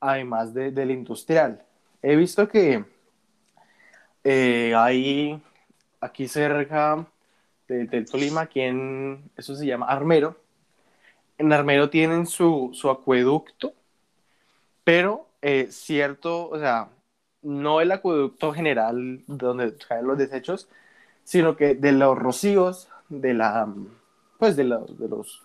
además 0.00 0.52
de, 0.52 0.70
del 0.72 0.90
industrial. 0.90 1.64
He 2.02 2.16
visto 2.16 2.48
que 2.48 2.84
eh, 4.28 4.74
hay 4.74 5.40
aquí 6.00 6.26
cerca 6.26 7.06
del 7.68 8.10
Tolima, 8.10 8.40
aquí 8.40 8.60
en, 8.60 9.30
eso 9.36 9.54
se 9.54 9.66
llama 9.66 9.86
Armero. 9.86 10.36
En 11.38 11.52
Armero 11.52 11.90
tienen 11.90 12.26
su, 12.26 12.70
su 12.74 12.90
acueducto, 12.90 13.72
pero 14.82 15.28
eh, 15.42 15.68
cierto, 15.70 16.48
o 16.48 16.58
sea, 16.58 16.88
no 17.42 17.80
el 17.80 17.92
acueducto 17.92 18.52
general 18.52 19.22
donde 19.28 19.76
caen 19.76 20.08
los 20.08 20.18
desechos, 20.18 20.68
sino 21.22 21.56
que 21.56 21.76
de 21.76 21.92
los 21.92 22.18
rocíos, 22.18 22.88
de 23.08 23.32
la, 23.32 23.72
pues 24.40 24.56
de, 24.56 24.64
los, 24.64 24.98
de 24.98 25.08
los, 25.08 25.44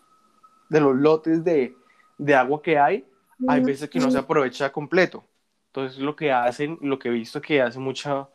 de 0.69 0.81
los 0.81 0.95
lotes 0.95 1.43
de, 1.43 1.75
de 2.17 2.33
agua 2.33 2.63
que 2.63 2.79
hay, 2.79 3.05
hay 3.47 3.61
veces 3.61 3.91
que 3.91 4.00
no 4.00 4.09
se 4.09 4.17
aprovecha 4.17 4.71
completo. 4.71 5.23
Entonces 5.67 6.00
lo 6.00 6.15
que 6.15 6.31
hacen, 6.31 6.79
lo 6.81 6.97
que 6.97 7.09
he 7.09 7.11
visto 7.11 7.39
que 7.39 7.61
hace 7.61 7.77
mucha 7.77 8.27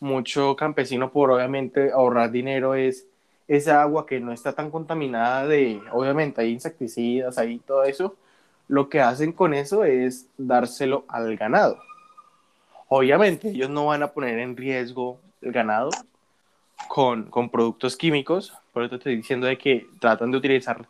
mucho 0.00 0.56
campesino 0.56 1.10
por 1.10 1.30
obviamente 1.30 1.90
ahorrar 1.92 2.30
dinero 2.30 2.74
es 2.74 3.06
esa 3.48 3.82
agua 3.82 4.06
que 4.06 4.20
no 4.20 4.32
está 4.32 4.52
tan 4.52 4.70
contaminada 4.70 5.46
de, 5.46 5.80
obviamente 5.92 6.42
hay 6.42 6.52
insecticidas, 6.52 7.38
ahí 7.38 7.58
todo 7.58 7.84
eso, 7.84 8.14
lo 8.68 8.88
que 8.90 9.00
hacen 9.00 9.32
con 9.32 9.54
eso 9.54 9.84
es 9.84 10.28
dárselo 10.36 11.04
al 11.08 11.34
ganado. 11.36 11.78
Obviamente 12.88 13.48
ellos 13.48 13.70
no 13.70 13.86
van 13.86 14.02
a 14.02 14.08
poner 14.08 14.38
en 14.38 14.56
riesgo 14.56 15.18
el 15.40 15.52
ganado 15.52 15.90
con, 16.88 17.24
con 17.24 17.48
productos 17.48 17.96
químicos, 17.96 18.52
por 18.72 18.82
eso 18.82 18.90
te 18.90 18.96
estoy 18.96 19.16
diciendo 19.16 19.46
de 19.46 19.56
que 19.56 19.86
tratan 19.98 20.30
de 20.30 20.36
utilizar 20.36 20.86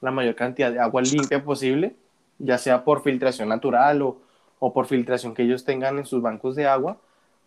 la 0.00 0.10
mayor 0.10 0.34
cantidad 0.34 0.72
de 0.72 0.80
agua 0.80 1.02
limpia 1.02 1.44
posible, 1.44 1.94
ya 2.38 2.56
sea 2.56 2.84
por 2.84 3.02
filtración 3.02 3.48
natural 3.48 4.00
o, 4.02 4.18
o 4.58 4.72
por 4.72 4.86
filtración 4.86 5.34
que 5.34 5.42
ellos 5.42 5.64
tengan 5.64 5.98
en 5.98 6.06
sus 6.06 6.22
bancos 6.22 6.56
de 6.56 6.66
agua, 6.66 6.96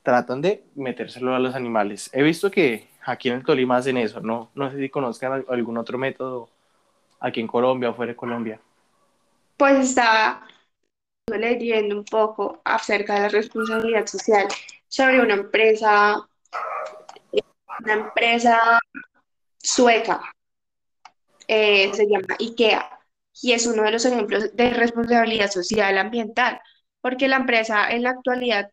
tratan 0.03 0.41
de 0.41 0.63
metérselo 0.75 1.35
a 1.35 1.39
los 1.39 1.55
animales. 1.55 2.09
He 2.13 2.23
visto 2.23 2.49
que 2.49 2.89
aquí 3.05 3.29
en 3.29 3.35
el 3.35 3.43
Tolima 3.43 3.77
hacen 3.77 3.97
eso, 3.97 4.21
no, 4.21 4.51
no 4.55 4.71
sé 4.71 4.77
si 4.77 4.89
conozcan 4.89 5.45
algún 5.49 5.77
otro 5.77 5.97
método 5.97 6.49
aquí 7.19 7.39
en 7.39 7.47
Colombia 7.47 7.89
o 7.89 7.93
fuera 7.93 8.11
de 8.11 8.15
Colombia. 8.15 8.59
Pues 9.57 9.89
estaba 9.89 10.45
leyendo 11.27 11.97
un 11.97 12.05
poco 12.05 12.61
acerca 12.65 13.15
de 13.15 13.19
la 13.21 13.29
responsabilidad 13.29 14.05
social 14.07 14.47
sobre 14.87 15.21
una 15.21 15.35
empresa, 15.35 16.27
una 17.79 17.93
empresa 17.93 18.79
sueca, 19.57 20.21
eh, 21.47 21.93
se 21.93 22.07
llama 22.07 22.35
IKEA, 22.39 22.99
y 23.41 23.53
es 23.53 23.65
uno 23.67 23.83
de 23.83 23.91
los 23.91 24.05
ejemplos 24.05 24.55
de 24.55 24.69
responsabilidad 24.71 25.49
social 25.49 25.97
ambiental, 25.97 26.59
porque 26.99 27.27
la 27.27 27.37
empresa 27.37 27.89
en 27.89 28.03
la 28.03 28.11
actualidad 28.11 28.71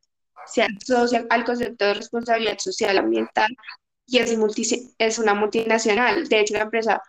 se 0.51 0.63
asocia 0.63 1.27
al 1.31 1.45
concepto 1.45 1.85
de 1.85 1.95
responsabilidad 1.95 2.59
social 2.59 2.99
ambiental 2.99 3.49
y 4.07 4.19
es, 4.19 4.37
es 4.99 5.19
una 5.19 5.35
multinacional. 5.35 6.29
De 6.29 6.41
hecho, 6.41 6.55
la 6.55 6.63
empresa 6.63 7.03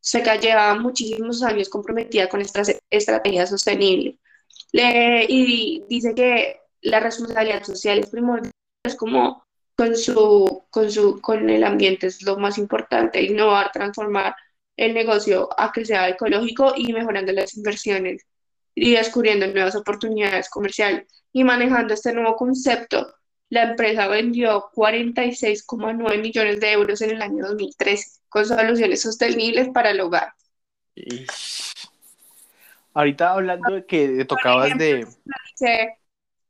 Seca 0.00 0.36
lleva 0.36 0.74
muchísimos 0.74 1.42
años 1.42 1.68
comprometida 1.68 2.28
con 2.28 2.40
esta 2.40 2.62
estrategia 2.90 3.46
sostenible. 3.46 4.18
Le, 4.72 5.24
y 5.28 5.84
dice 5.88 6.14
que 6.14 6.60
la 6.82 7.00
responsabilidad 7.00 7.62
social 7.64 7.98
es 8.00 8.10
primordial, 8.10 8.52
es 8.84 8.96
como 8.96 9.44
con, 9.76 9.96
su, 9.96 10.64
con, 10.70 10.90
su, 10.90 11.20
con 11.20 11.48
el 11.48 11.64
ambiente 11.64 12.08
es 12.08 12.22
lo 12.22 12.36
más 12.36 12.58
importante, 12.58 13.22
innovar, 13.22 13.70
transformar 13.72 14.34
el 14.76 14.94
negocio 14.94 15.48
a 15.56 15.72
que 15.72 15.84
sea 15.84 16.08
ecológico 16.08 16.74
y 16.76 16.92
mejorando 16.92 17.32
las 17.32 17.56
inversiones 17.56 18.26
y 18.74 18.92
descubriendo 18.92 19.46
nuevas 19.46 19.76
oportunidades 19.76 20.48
comerciales 20.48 21.06
y 21.32 21.44
manejando 21.44 21.94
este 21.94 22.12
nuevo 22.12 22.36
concepto, 22.36 23.14
la 23.48 23.64
empresa 23.64 24.08
vendió 24.08 24.70
46,9 24.74 26.20
millones 26.20 26.60
de 26.60 26.72
euros 26.72 27.00
en 27.02 27.10
el 27.10 27.22
año 27.22 27.46
2013 27.46 28.20
con 28.28 28.46
soluciones 28.46 29.02
sostenibles 29.02 29.68
para 29.68 29.90
el 29.90 30.00
hogar. 30.00 30.32
Ahorita 32.94 33.32
hablando 33.32 33.74
de 33.74 33.86
que 33.86 34.24
tocabas 34.24 34.76
de... 34.78 35.06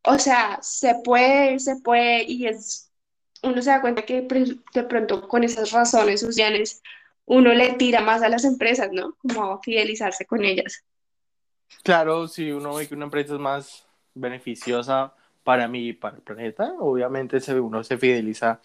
o 0.05 0.19
sea, 0.19 0.59
se 0.62 0.95
puede, 1.05 1.59
se 1.59 1.76
puede, 1.76 2.25
y 2.25 2.47
es, 2.47 2.93
uno 3.43 3.61
se 3.62 3.71
da 3.71 3.81
cuenta 3.81 4.02
que 4.02 4.23
de 4.23 4.85
pronto 4.85 5.26
con 5.29 5.43
esas 5.45 5.73
razones 5.73 6.21
sociales 6.21 6.83
uno 7.25 7.52
le 7.52 7.73
tira 7.75 8.00
más 8.00 8.23
a 8.23 8.29
las 8.29 8.45
empresas, 8.45 8.91
¿no? 8.93 9.17
Como 9.17 9.61
fidelizarse 9.61 10.25
con 10.26 10.45
ellas. 10.45 10.85
Claro, 11.83 12.29
si 12.29 12.52
uno 12.52 12.75
ve 12.75 12.88
que 12.88 12.95
una 12.95 13.05
empresa 13.07 13.35
es 13.35 13.41
más 13.41 13.87
beneficiosa 14.14 15.14
para 15.43 15.67
mí 15.69 15.88
y 15.88 15.93
para 15.93 16.17
el 16.17 16.23
planeta, 16.23 16.75
obviamente 16.79 17.41
se, 17.41 17.59
uno 17.59 17.83
se 17.83 17.99
fideliza 17.99 18.61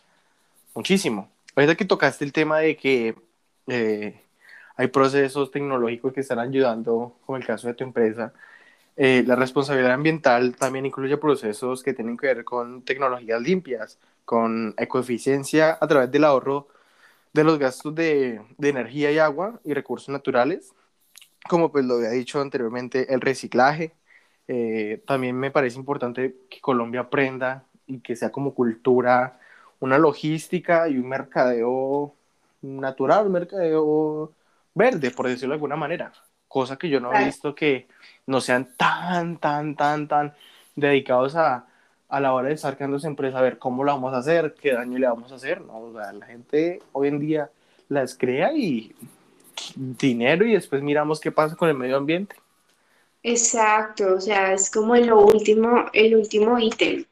muchísimo. 0.76 1.30
Ahorita 1.56 1.76
que 1.76 1.86
tocaste 1.86 2.26
el 2.26 2.34
tema 2.34 2.60
de 2.60 2.78
que 2.78 3.16
eh, 3.68 4.22
hay 4.78 4.88
procesos 4.90 5.52
tecnológicos 5.52 6.14
que 6.14 6.22
están 6.22 6.40
ayudando, 6.40 7.18
como 7.26 7.38
el 7.38 7.46
caso 7.46 7.68
de 7.68 7.76
tu 7.76 7.84
empresa, 7.84 8.34
eh, 8.98 9.24
la 9.28 9.36
responsabilidad 9.36 9.94
ambiental 9.94 10.56
también 10.58 10.86
incluye 10.86 11.18
procesos 11.18 11.84
que 11.84 11.94
tienen 11.94 12.18
que 12.18 12.28
ver 12.28 12.44
con 12.46 12.84
tecnologías 12.84 13.42
limpias, 13.42 14.00
con 14.26 14.76
ecoeficiencia 14.78 15.78
a 15.82 15.88
través 15.88 16.12
del 16.12 16.26
ahorro 16.26 16.68
de 17.34 17.44
los 17.44 17.60
gastos 17.60 17.96
de, 17.96 18.42
de 18.58 18.70
energía 18.70 19.12
y 19.12 19.20
agua 19.20 19.60
y 19.64 19.74
recursos 19.74 20.10
naturales, 20.10 20.74
como 21.50 21.72
pues 21.72 21.86
lo 21.86 21.96
había 21.96 22.10
dicho 22.10 22.41
anteriormente, 22.41 23.13
el 23.13 23.22
reciclaje. 23.22 23.94
Eh, 24.48 25.03
también 25.06 25.36
me 25.36 25.51
parece 25.51 25.77
importante 25.77 26.36
que 26.50 26.62
Colombia 26.62 27.01
aprenda 27.01 27.65
y 27.86 28.00
que 28.00 28.15
sea 28.15 28.32
como 28.32 28.53
cultura 28.53 29.39
una 29.79 29.98
logística 29.98 30.88
y 30.89 30.98
un 30.98 31.08
mercadeo 31.10 32.13
natural, 32.62 33.27
un 33.27 33.34
mercadeo 33.34 34.34
verde, 34.74 35.12
por 35.12 35.27
decirlo 35.27 35.53
de 35.53 35.56
alguna 35.56 35.75
manera. 35.75 36.12
Cosa 36.48 36.77
que 36.77 36.89
yo 36.89 37.00
no 37.00 37.13
he 37.13 37.25
visto 37.25 37.53
que 37.53 37.88
no 38.25 38.41
sean 38.41 38.74
tan, 38.77 39.38
tan, 39.38 39.75
tan, 39.75 40.08
tan 40.08 40.34
dedicados 40.75 41.36
a, 41.36 41.67
a 42.10 42.20
la 42.20 42.34
hora 42.34 42.50
de 42.50 42.56
estar 42.56 42.75
creando 42.75 42.98
esa 42.98 43.08
empresa, 43.08 43.39
a 43.39 43.41
ver 43.41 43.58
cómo 43.58 43.84
lo 43.84 43.91
vamos 43.91 44.13
a 44.13 44.17
hacer, 44.17 44.56
qué 44.60 44.74
daño 44.74 44.98
le 44.98 45.08
vamos 45.08 45.32
a 45.32 45.36
hacer. 45.36 45.62
¿no? 45.62 45.77
O 45.77 45.94
sea, 45.94 46.13
la 46.13 46.25
gente 46.25 46.82
hoy 46.94 47.10
en 47.10 47.20
día 47.20 47.50
las 47.89 48.17
crea 48.17 48.53
y 48.53 48.96
dinero 49.76 50.46
y 50.46 50.54
después 50.54 50.82
miramos 50.82 51.20
qué 51.20 51.32
pasa 51.32 51.56
con 51.56 51.70
el 51.70 51.76
medio 51.76 51.98
ambiente. 51.98 52.36
Exacto, 53.24 54.16
o 54.16 54.22
sea, 54.22 54.54
es 54.54 54.70
como 54.70 54.96
lo 54.96 55.20
último, 55.20 55.86
el 55.94 56.16
último 56.16 56.58
ítem. 56.60 57.06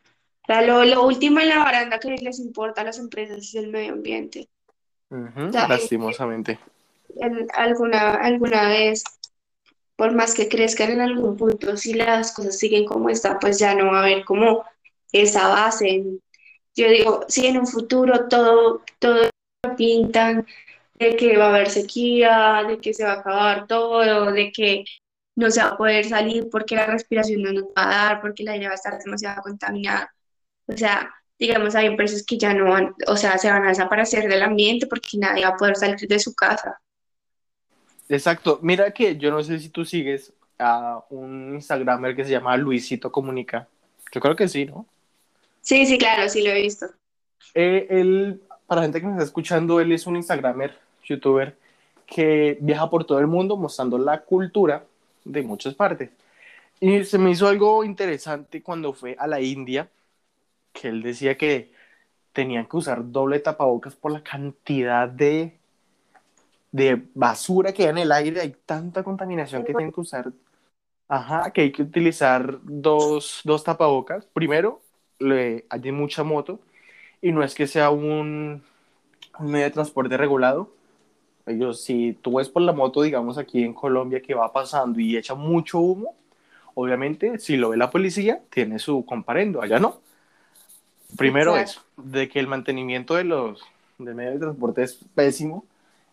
O 0.43 0.45
sea, 0.45 0.61
lo, 0.61 0.85
lo 0.85 1.05
último 1.05 1.39
en 1.39 1.49
la 1.49 1.59
baranda 1.59 1.99
que 1.99 2.09
les 2.09 2.39
importa 2.39 2.81
a 2.81 2.83
las 2.85 2.99
empresas 2.99 3.39
es 3.39 3.55
el 3.55 3.67
medio 3.67 3.93
ambiente. 3.93 4.47
lastimosamente. 5.09 6.59
alguna, 7.53 8.15
alguna 8.15 8.69
vez, 8.69 9.03
por 9.95 10.13
más 10.13 10.35
que 10.35 10.47
crezcan 10.47 10.91
en 10.91 11.01
algún 11.01 11.35
punto, 11.35 11.75
si 11.77 11.93
las 11.93 12.31
cosas 12.31 12.57
siguen 12.57 12.85
como 12.85 13.09
están, 13.09 13.39
pues 13.39 13.59
ya 13.59 13.73
no 13.75 13.87
va 13.87 13.99
a 13.99 14.03
haber 14.03 14.23
como 14.23 14.63
esa 15.11 15.47
base. 15.47 16.03
Yo 16.75 16.89
digo, 16.89 17.25
si 17.27 17.47
en 17.47 17.57
un 17.57 17.67
futuro 17.67 18.27
todo, 18.27 18.83
todo 18.99 19.29
lo 19.63 19.75
pintan 19.75 20.45
de 20.95 21.15
que 21.15 21.37
va 21.37 21.47
a 21.47 21.49
haber 21.49 21.69
sequía, 21.69 22.63
de 22.67 22.77
que 22.79 22.93
se 22.93 23.03
va 23.03 23.13
a 23.13 23.19
acabar 23.19 23.67
todo, 23.67 24.31
de 24.31 24.51
que 24.51 24.85
no 25.35 25.51
se 25.51 25.61
va 25.61 25.69
a 25.69 25.77
poder 25.77 26.05
salir 26.05 26.47
porque 26.49 26.75
la 26.75 26.87
respiración 26.87 27.41
no 27.41 27.51
nos 27.51 27.65
va 27.65 27.83
a 27.83 27.89
dar, 27.89 28.21
porque 28.21 28.43
la 28.43 28.53
aire 28.53 28.67
va 28.67 28.71
a 28.71 28.75
estar 28.75 28.97
demasiado 28.97 29.41
contaminada. 29.41 30.13
O 30.67 30.75
sea, 30.75 31.13
digamos, 31.37 31.75
hay 31.75 31.87
empresas 31.87 32.23
que 32.25 32.37
ya 32.37 32.53
no 32.53 32.71
van, 32.71 32.95
o 33.07 33.17
sea, 33.17 33.37
se 33.37 33.51
van 33.51 33.65
a 33.65 33.69
desaparecer 33.69 34.29
del 34.29 34.41
ambiente 34.41 34.87
porque 34.87 35.17
nadie 35.17 35.43
va 35.43 35.49
a 35.49 35.57
poder 35.57 35.75
salir 35.75 36.07
de 36.07 36.19
su 36.19 36.33
casa. 36.33 36.79
Exacto. 38.07 38.59
Mira 38.61 38.91
que 38.91 39.17
yo 39.17 39.31
no 39.31 39.43
sé 39.43 39.59
si 39.59 39.69
tú 39.69 39.83
sigues 39.83 40.33
a 40.57 41.03
un 41.09 41.55
Instagramer 41.55 42.15
que 42.15 42.23
se 42.23 42.31
llama 42.31 42.55
Luisito 42.55 43.11
Comunica. 43.11 43.67
Yo 44.11 44.21
creo 44.21 44.35
que 44.35 44.47
sí, 44.47 44.65
¿no? 44.65 44.85
Sí, 45.61 45.85
sí, 45.85 45.97
claro, 45.97 46.29
sí 46.29 46.43
lo 46.43 46.51
he 46.51 46.61
visto. 46.61 46.85
Eh, 47.53 47.87
él, 47.89 48.41
para 48.67 48.83
gente 48.83 49.01
que 49.01 49.07
me 49.07 49.13
está 49.13 49.23
escuchando, 49.23 49.79
él 49.79 49.91
es 49.91 50.05
un 50.07 50.15
Instagramer, 50.15 50.77
youtuber, 51.05 51.57
que 52.05 52.57
viaja 52.61 52.89
por 52.89 53.05
todo 53.05 53.19
el 53.19 53.27
mundo 53.27 53.57
mostrando 53.57 53.97
la 53.97 54.21
cultura 54.21 54.85
de 55.23 55.43
muchas 55.43 55.73
partes. 55.75 56.11
Y 56.79 57.03
se 57.05 57.17
me 57.17 57.31
hizo 57.31 57.47
algo 57.47 57.83
interesante 57.83 58.61
cuando 58.61 58.93
fue 58.93 59.15
a 59.19 59.27
la 59.27 59.41
India, 59.41 59.89
que 60.73 60.89
él 60.89 61.01
decía 61.01 61.37
que 61.37 61.71
tenían 62.33 62.67
que 62.67 62.77
usar 62.77 63.11
doble 63.11 63.39
tapabocas 63.39 63.95
por 63.95 64.11
la 64.11 64.21
cantidad 64.21 65.07
de, 65.07 65.57
de 66.71 67.01
basura 67.13 67.71
que 67.73 67.83
hay 67.83 67.89
en 67.89 67.97
el 67.99 68.11
aire, 68.11 68.41
hay 68.41 68.55
tanta 68.65 69.03
contaminación 69.03 69.63
que 69.63 69.73
tienen 69.73 69.93
que 69.93 70.01
usar, 70.01 70.33
ajá, 71.07 71.51
que 71.51 71.61
hay 71.61 71.71
que 71.71 71.83
utilizar 71.83 72.59
dos, 72.63 73.41
dos 73.45 73.63
tapabocas. 73.63 74.25
Primero, 74.27 74.81
le, 75.19 75.65
hay 75.69 75.91
mucha 75.93 76.23
moto 76.23 76.59
y 77.21 77.31
no 77.31 77.41
es 77.43 77.55
que 77.55 77.67
sea 77.67 77.89
un, 77.89 78.63
un 79.39 79.51
medio 79.51 79.65
de 79.65 79.71
transporte 79.71 80.17
regulado, 80.17 80.73
ellos, 81.45 81.81
si 81.81 82.13
tú 82.21 82.37
ves 82.37 82.49
por 82.49 82.61
la 82.61 82.73
moto, 82.73 83.01
digamos 83.01 83.37
aquí 83.37 83.63
en 83.63 83.73
Colombia, 83.73 84.21
que 84.21 84.33
va 84.33 84.51
pasando 84.51 84.99
y 84.99 85.15
echa 85.15 85.35
mucho 85.35 85.79
humo, 85.79 86.15
obviamente, 86.73 87.37
si 87.39 87.57
lo 87.57 87.69
ve 87.69 87.77
la 87.77 87.91
policía, 87.91 88.41
tiene 88.49 88.79
su 88.79 89.05
comparendo, 89.05 89.61
allá 89.61 89.79
no. 89.79 89.99
Primero 91.17 91.55
eso, 91.55 91.81
de 91.97 92.27
que 92.27 92.39
el 92.39 92.47
mantenimiento 92.47 93.15
de 93.15 93.23
los 93.23 93.63
de 93.97 94.13
medios 94.13 94.33
de 94.33 94.39
transporte 94.39 94.83
es 94.83 94.99
pésimo 95.13 95.65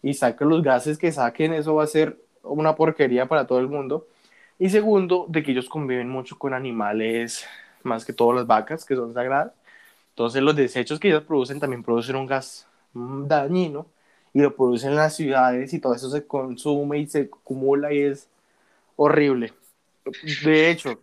y 0.02 0.14
saquen 0.14 0.48
los 0.48 0.62
gases 0.62 0.98
que 0.98 1.10
saquen, 1.10 1.52
eso 1.52 1.74
va 1.74 1.84
a 1.84 1.88
ser 1.88 2.18
una 2.42 2.76
porquería 2.76 3.26
para 3.26 3.46
todo 3.46 3.58
el 3.58 3.68
mundo. 3.68 4.06
Y 4.58 4.68
segundo, 4.70 5.26
de 5.28 5.42
que 5.42 5.52
ellos 5.52 5.68
conviven 5.68 6.08
mucho 6.08 6.38
con 6.38 6.54
animales, 6.54 7.44
más 7.82 8.04
que 8.04 8.12
todas 8.12 8.36
las 8.36 8.46
vacas, 8.46 8.84
que 8.84 8.94
son 8.94 9.14
sagradas. 9.14 9.52
Entonces 10.10 10.42
los 10.42 10.54
desechos 10.54 11.00
que 11.00 11.08
ellos 11.08 11.24
producen 11.24 11.58
también 11.58 11.82
producen 11.82 12.16
un 12.16 12.26
gas 12.26 12.66
dañino 12.92 13.86
y 14.34 14.40
lo 14.40 14.54
producen 14.54 14.90
en 14.90 14.96
las 14.96 15.16
ciudades 15.16 15.72
y 15.72 15.78
todo 15.78 15.94
eso 15.94 16.10
se 16.10 16.26
consume 16.26 16.98
y 16.98 17.06
se 17.06 17.22
acumula 17.22 17.92
y 17.92 18.00
es 18.00 18.28
horrible. 18.96 19.52
De 20.44 20.70
hecho, 20.70 21.00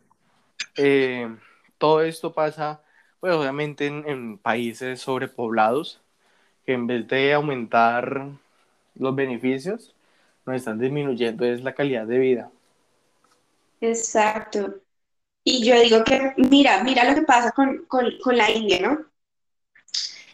eh, 0.76 1.36
todo 1.78 2.02
esto 2.02 2.34
pasa, 2.34 2.82
pues 3.20 3.34
obviamente 3.34 3.88
en, 3.88 4.04
en, 4.08 4.38
países 4.38 5.02
sobrepoblados, 5.02 6.02
que 6.66 6.74
en 6.74 6.88
vez 6.88 7.08
de 7.08 7.34
aumentar 7.34 8.28
los 8.96 9.16
beneficios, 9.16 9.96
nos 10.46 10.58
están 10.58 10.80
disminuyendo 10.80 11.46
es 11.46 11.64
la 11.64 11.74
calidad 11.74 12.08
de 12.08 12.18
vida. 12.18 12.52
Exacto. 13.82 14.76
Y 15.44 15.66
yo 15.66 15.80
digo 15.80 16.04
que, 16.04 16.34
mira, 16.38 16.84
mira 16.84 17.06
lo 17.06 17.16
que 17.16 17.22
pasa 17.22 17.52
con, 17.52 17.86
con, 17.86 18.06
con 18.22 18.36
la 18.36 18.52
India, 18.52 18.82
¿no? 18.82 19.06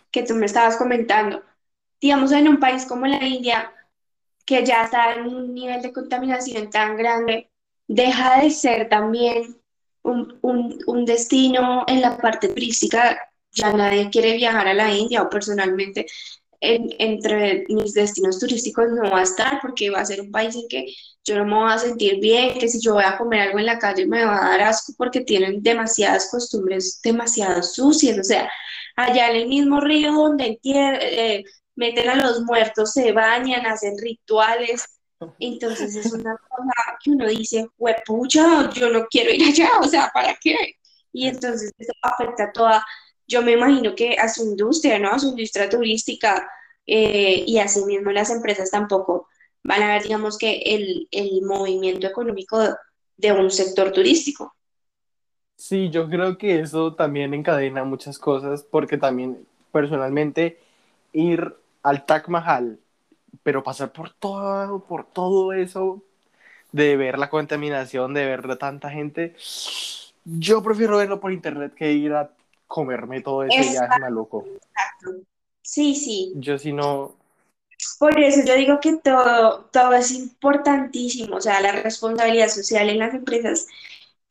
Que 0.09 0.23
tú 0.23 0.33
me 0.33 0.45
estabas 0.45 0.77
comentando 0.77 1.43
digamos, 2.01 2.31
en 2.31 2.47
un 2.47 2.59
país 2.59 2.85
como 2.85 3.05
la 3.07 3.23
India, 3.25 3.71
que 4.45 4.63
ya 4.65 4.83
está 4.83 5.13
en 5.15 5.27
un 5.27 5.53
nivel 5.53 5.81
de 5.81 5.93
contaminación 5.93 6.69
tan 6.69 6.97
grande, 6.97 7.49
deja 7.87 8.41
de 8.41 8.49
ser 8.51 8.89
también 8.89 9.57
un, 10.03 10.39
un, 10.41 11.05
destino 11.05 11.83
en 11.87 12.01
la 12.01 12.17
parte 12.17 12.49
turística. 12.49 13.19
Ya 13.51 13.73
nadie 13.73 14.09
quiere 14.09 14.35
viajar 14.35 14.67
a 14.67 14.73
la 14.73 14.93
India 14.93 15.23
o 15.23 15.29
personalmente 15.29 16.05
en, 16.61 16.89
entre 16.99 17.65
mis 17.69 17.93
destinos 17.93 18.39
turísticos 18.39 18.89
no 18.91 19.09
va 19.11 19.19
a 19.19 19.23
estar 19.23 19.59
porque 19.61 19.89
va 19.89 19.99
a 19.99 20.05
ser 20.05 20.21
un 20.21 20.31
país 20.31 20.55
en 20.55 20.67
que 20.67 20.85
yo 21.23 21.37
no 21.37 21.45
me 21.45 21.55
voy 21.55 21.71
a 21.71 21.77
sentir 21.77 22.19
bien, 22.19 22.57
que 22.59 22.67
si 22.67 22.79
yo 22.81 22.93
voy 22.95 23.03
a 23.03 23.17
comer 23.17 23.41
algo 23.41 23.59
en 23.59 23.65
la 23.65 23.79
calle 23.79 24.05
me 24.05 24.25
va 24.25 24.37
a 24.37 24.49
dar 24.49 24.61
asco 24.61 24.93
porque 24.97 25.21
tienen 25.21 25.61
demasiadas 25.63 26.29
costumbres 26.29 26.99
demasiado 27.03 27.63
sucias. 27.63 28.17
O 28.19 28.23
sea, 28.23 28.49
allá 28.95 29.29
en 29.31 29.37
el 29.37 29.47
mismo 29.47 29.79
río 29.81 30.13
donde 30.13 30.59
eh, 30.63 31.43
meten 31.75 32.09
a 32.09 32.15
los 32.15 32.41
muertos, 32.43 32.93
se 32.93 33.11
bañan, 33.11 33.65
hacen 33.65 33.97
rituales. 33.97 34.85
Entonces 35.39 35.95
es 35.95 36.11
una 36.13 36.37
cosa 36.37 36.97
que 37.03 37.11
uno 37.11 37.27
dice, 37.27 37.67
pucha, 38.05 38.69
yo 38.71 38.89
no 38.89 39.05
quiero 39.07 39.31
ir 39.31 39.43
allá, 39.49 39.69
o 39.81 39.87
sea, 39.87 40.11
¿para 40.13 40.35
qué? 40.41 40.55
Y 41.13 41.27
entonces 41.27 41.71
eso 41.77 41.93
afecta 42.01 42.45
a 42.45 42.51
toda, 42.51 42.85
yo 43.27 43.41
me 43.41 43.53
imagino 43.53 43.95
que 43.95 44.17
a 44.17 44.27
su 44.29 44.43
industria, 44.43 44.99
¿no? 44.99 45.11
A 45.11 45.19
su 45.19 45.29
industria 45.29 45.69
turística 45.69 46.49
eh, 46.85 47.43
y 47.47 47.57
asimismo 47.59 48.11
las 48.11 48.29
empresas 48.29 48.69
tampoco 48.69 49.27
van 49.63 49.81
a 49.81 49.93
ver, 49.93 50.03
digamos, 50.03 50.37
que 50.37 50.57
el, 50.65 51.07
el 51.11 51.41
movimiento 51.41 52.05
económico 52.07 52.59
de 53.17 53.31
un 53.31 53.49
sector 53.49 53.91
turístico. 53.91 54.53
Sí, 55.55 55.89
yo 55.89 56.09
creo 56.09 56.37
que 56.37 56.59
eso 56.59 56.93
también 56.95 57.33
encadena 57.33 57.83
muchas 57.83 58.19
cosas 58.19 58.63
porque 58.63 58.97
también 58.97 59.47
personalmente 59.71 60.59
ir 61.13 61.55
al 61.85 62.05
Taj 62.05 62.27
Mahal, 62.27 62.79
pero 63.43 63.63
pasar 63.63 63.91
por 63.91 64.09
todo, 64.11 64.83
por 64.85 65.05
todo 65.05 65.53
eso, 65.53 66.03
de 66.71 66.97
ver 66.97 67.19
la 67.19 67.29
contaminación, 67.29 68.13
de 68.13 68.25
ver 68.25 68.49
a 68.49 68.57
tanta 68.57 68.89
gente, 68.89 69.35
yo 70.25 70.63
prefiero 70.63 70.97
verlo 70.97 71.19
por 71.19 71.31
internet 71.31 71.73
que 71.75 71.93
ir 71.93 72.13
a 72.13 72.31
comerme 72.65 73.21
todo 73.21 73.43
ese 73.43 73.61
viaje 73.61 73.99
maluco. 73.99 74.45
Exacto. 74.47 75.23
Sí, 75.61 75.95
sí. 75.95 76.33
Yo 76.37 76.57
si 76.57 76.73
no... 76.73 77.15
Por 77.99 78.19
eso 78.19 78.41
yo 78.45 78.55
digo 78.55 78.79
que 78.79 78.97
todo, 78.97 79.65
todo 79.65 79.93
es 79.93 80.11
importantísimo, 80.11 81.35
o 81.37 81.41
sea, 81.41 81.61
la 81.61 81.71
responsabilidad 81.71 82.47
social 82.47 82.89
en 82.89 82.99
las 82.99 83.13
empresas 83.13 83.67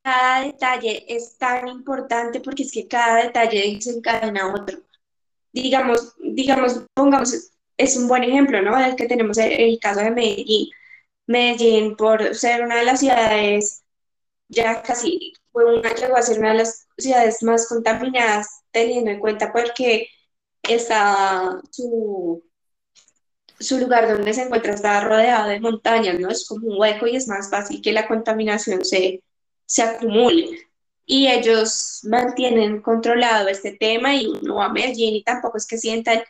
cada 0.02 0.44
detalle 0.44 1.04
es 1.08 1.38
tan 1.38 1.68
importante 1.68 2.40
porque 2.40 2.64
es 2.64 2.72
que 2.72 2.86
cada 2.88 3.22
detalle 3.22 3.74
desencadena 3.74 4.52
otro 4.52 4.78
digamos, 5.54 6.14
digamos, 6.18 6.82
pongamos, 6.94 7.50
es 7.76 7.96
un 7.96 8.08
buen 8.08 8.24
ejemplo, 8.24 8.60
¿no? 8.62 8.78
El 8.78 8.96
que 8.96 9.06
tenemos 9.06 9.38
el, 9.38 9.78
caso 9.80 10.00
de 10.00 10.10
Medellín. 10.10 10.68
Medellín, 11.26 11.96
por 11.96 12.34
ser 12.34 12.62
una 12.64 12.76
de 12.76 12.84
las 12.84 13.00
ciudades 13.00 13.82
ya 14.48 14.82
casi 14.82 15.32
fue 15.52 15.64
una, 15.78 15.94
llegó 15.94 16.16
a 16.16 16.22
ser 16.22 16.38
una 16.40 16.50
de 16.50 16.58
las 16.58 16.86
ciudades 16.98 17.42
más 17.42 17.68
contaminadas, 17.68 18.64
teniendo 18.72 19.10
en 19.10 19.20
cuenta 19.20 19.52
porque 19.52 20.08
está 20.62 21.60
su, 21.70 22.44
su 23.58 23.78
lugar 23.78 24.08
donde 24.08 24.34
se 24.34 24.42
encuentra 24.42 24.74
está 24.74 25.00
rodeado 25.02 25.48
de 25.48 25.60
montañas, 25.60 26.18
¿no? 26.20 26.30
Es 26.30 26.46
como 26.46 26.66
un 26.68 26.80
hueco 26.80 27.06
y 27.06 27.16
es 27.16 27.28
más 27.28 27.50
fácil 27.50 27.80
que 27.82 27.92
la 27.92 28.08
contaminación 28.08 28.84
se, 28.84 29.22
se 29.66 29.82
acumule. 29.82 30.68
Y 31.06 31.28
ellos 31.28 32.00
mantienen 32.04 32.80
controlado 32.80 33.48
este 33.48 33.72
tema 33.72 34.14
y 34.14 34.32
no 34.42 34.56
va 34.56 34.66
a 34.66 34.72
Medellín 34.72 35.16
y 35.16 35.22
tampoco 35.22 35.58
es 35.58 35.66
que 35.66 35.78
sientan, 35.78 36.20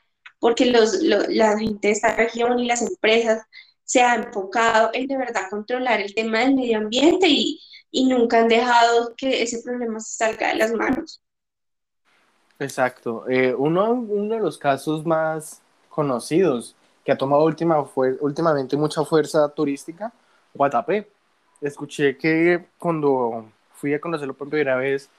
porque 0.41 0.67
los, 0.67 0.95
la 1.03 1.59
gente 1.59 1.89
de 1.89 1.93
esta 1.93 2.17
región 2.17 2.59
y 2.59 2.67
las 2.67 2.83
empresas 2.83 3.43
se 3.85 4.03
han 4.03 4.25
enfocado 4.25 4.91
en 4.93 5.07
de 5.07 5.17
verdad 5.17 5.49
controlar 5.51 6.01
el 6.01 6.15
tema 6.15 6.41
del 6.41 6.55
medio 6.55 6.79
ambiente 6.79 7.29
y, 7.29 7.61
y 7.91 8.07
nunca 8.07 8.41
han 8.41 8.49
dejado 8.49 9.15
que 9.17 9.43
ese 9.43 9.63
problema 9.63 10.01
se 10.01 10.17
salga 10.17 10.49
de 10.49 10.57
las 10.57 10.73
manos. 10.73 11.21
Exacto. 12.59 13.29
Eh, 13.29 13.55
uno, 13.55 13.93
uno 13.93 14.35
de 14.35 14.41
los 14.41 14.59
casos 14.59 15.05
más 15.05 15.61
conocidos 15.89 16.75
que 17.05 17.13
ha 17.13 17.19
tomado 17.19 17.45
última, 17.45 17.85
últimamente 18.21 18.77
mucha 18.77 19.05
fuerza 19.05 19.49
turística, 19.51 20.13
Guatapé. 20.55 21.11
Escuché 21.61 22.17
que 22.17 22.67
cuando 22.79 23.51
fui 23.77 23.95
a 23.95 24.01
conocerlo 24.01 24.35
por 24.35 24.49
primera 24.49 24.77
vez, 24.77 25.11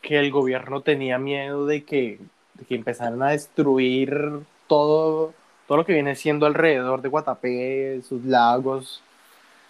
que 0.00 0.18
el 0.18 0.30
gobierno 0.30 0.80
tenía 0.80 1.18
miedo 1.18 1.66
de 1.66 1.84
que, 1.84 2.18
de 2.54 2.64
que 2.64 2.74
empezaran 2.74 3.22
a 3.22 3.30
destruir 3.30 4.40
todo, 4.66 5.32
todo 5.66 5.78
lo 5.78 5.84
que 5.84 5.92
viene 5.92 6.16
siendo 6.16 6.46
alrededor 6.46 7.02
de 7.02 7.08
Guatapé, 7.08 8.02
sus 8.02 8.24
lagos. 8.24 9.02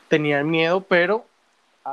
Tenían 0.09 0.49
miedo, 0.51 0.81
pero 0.83 1.27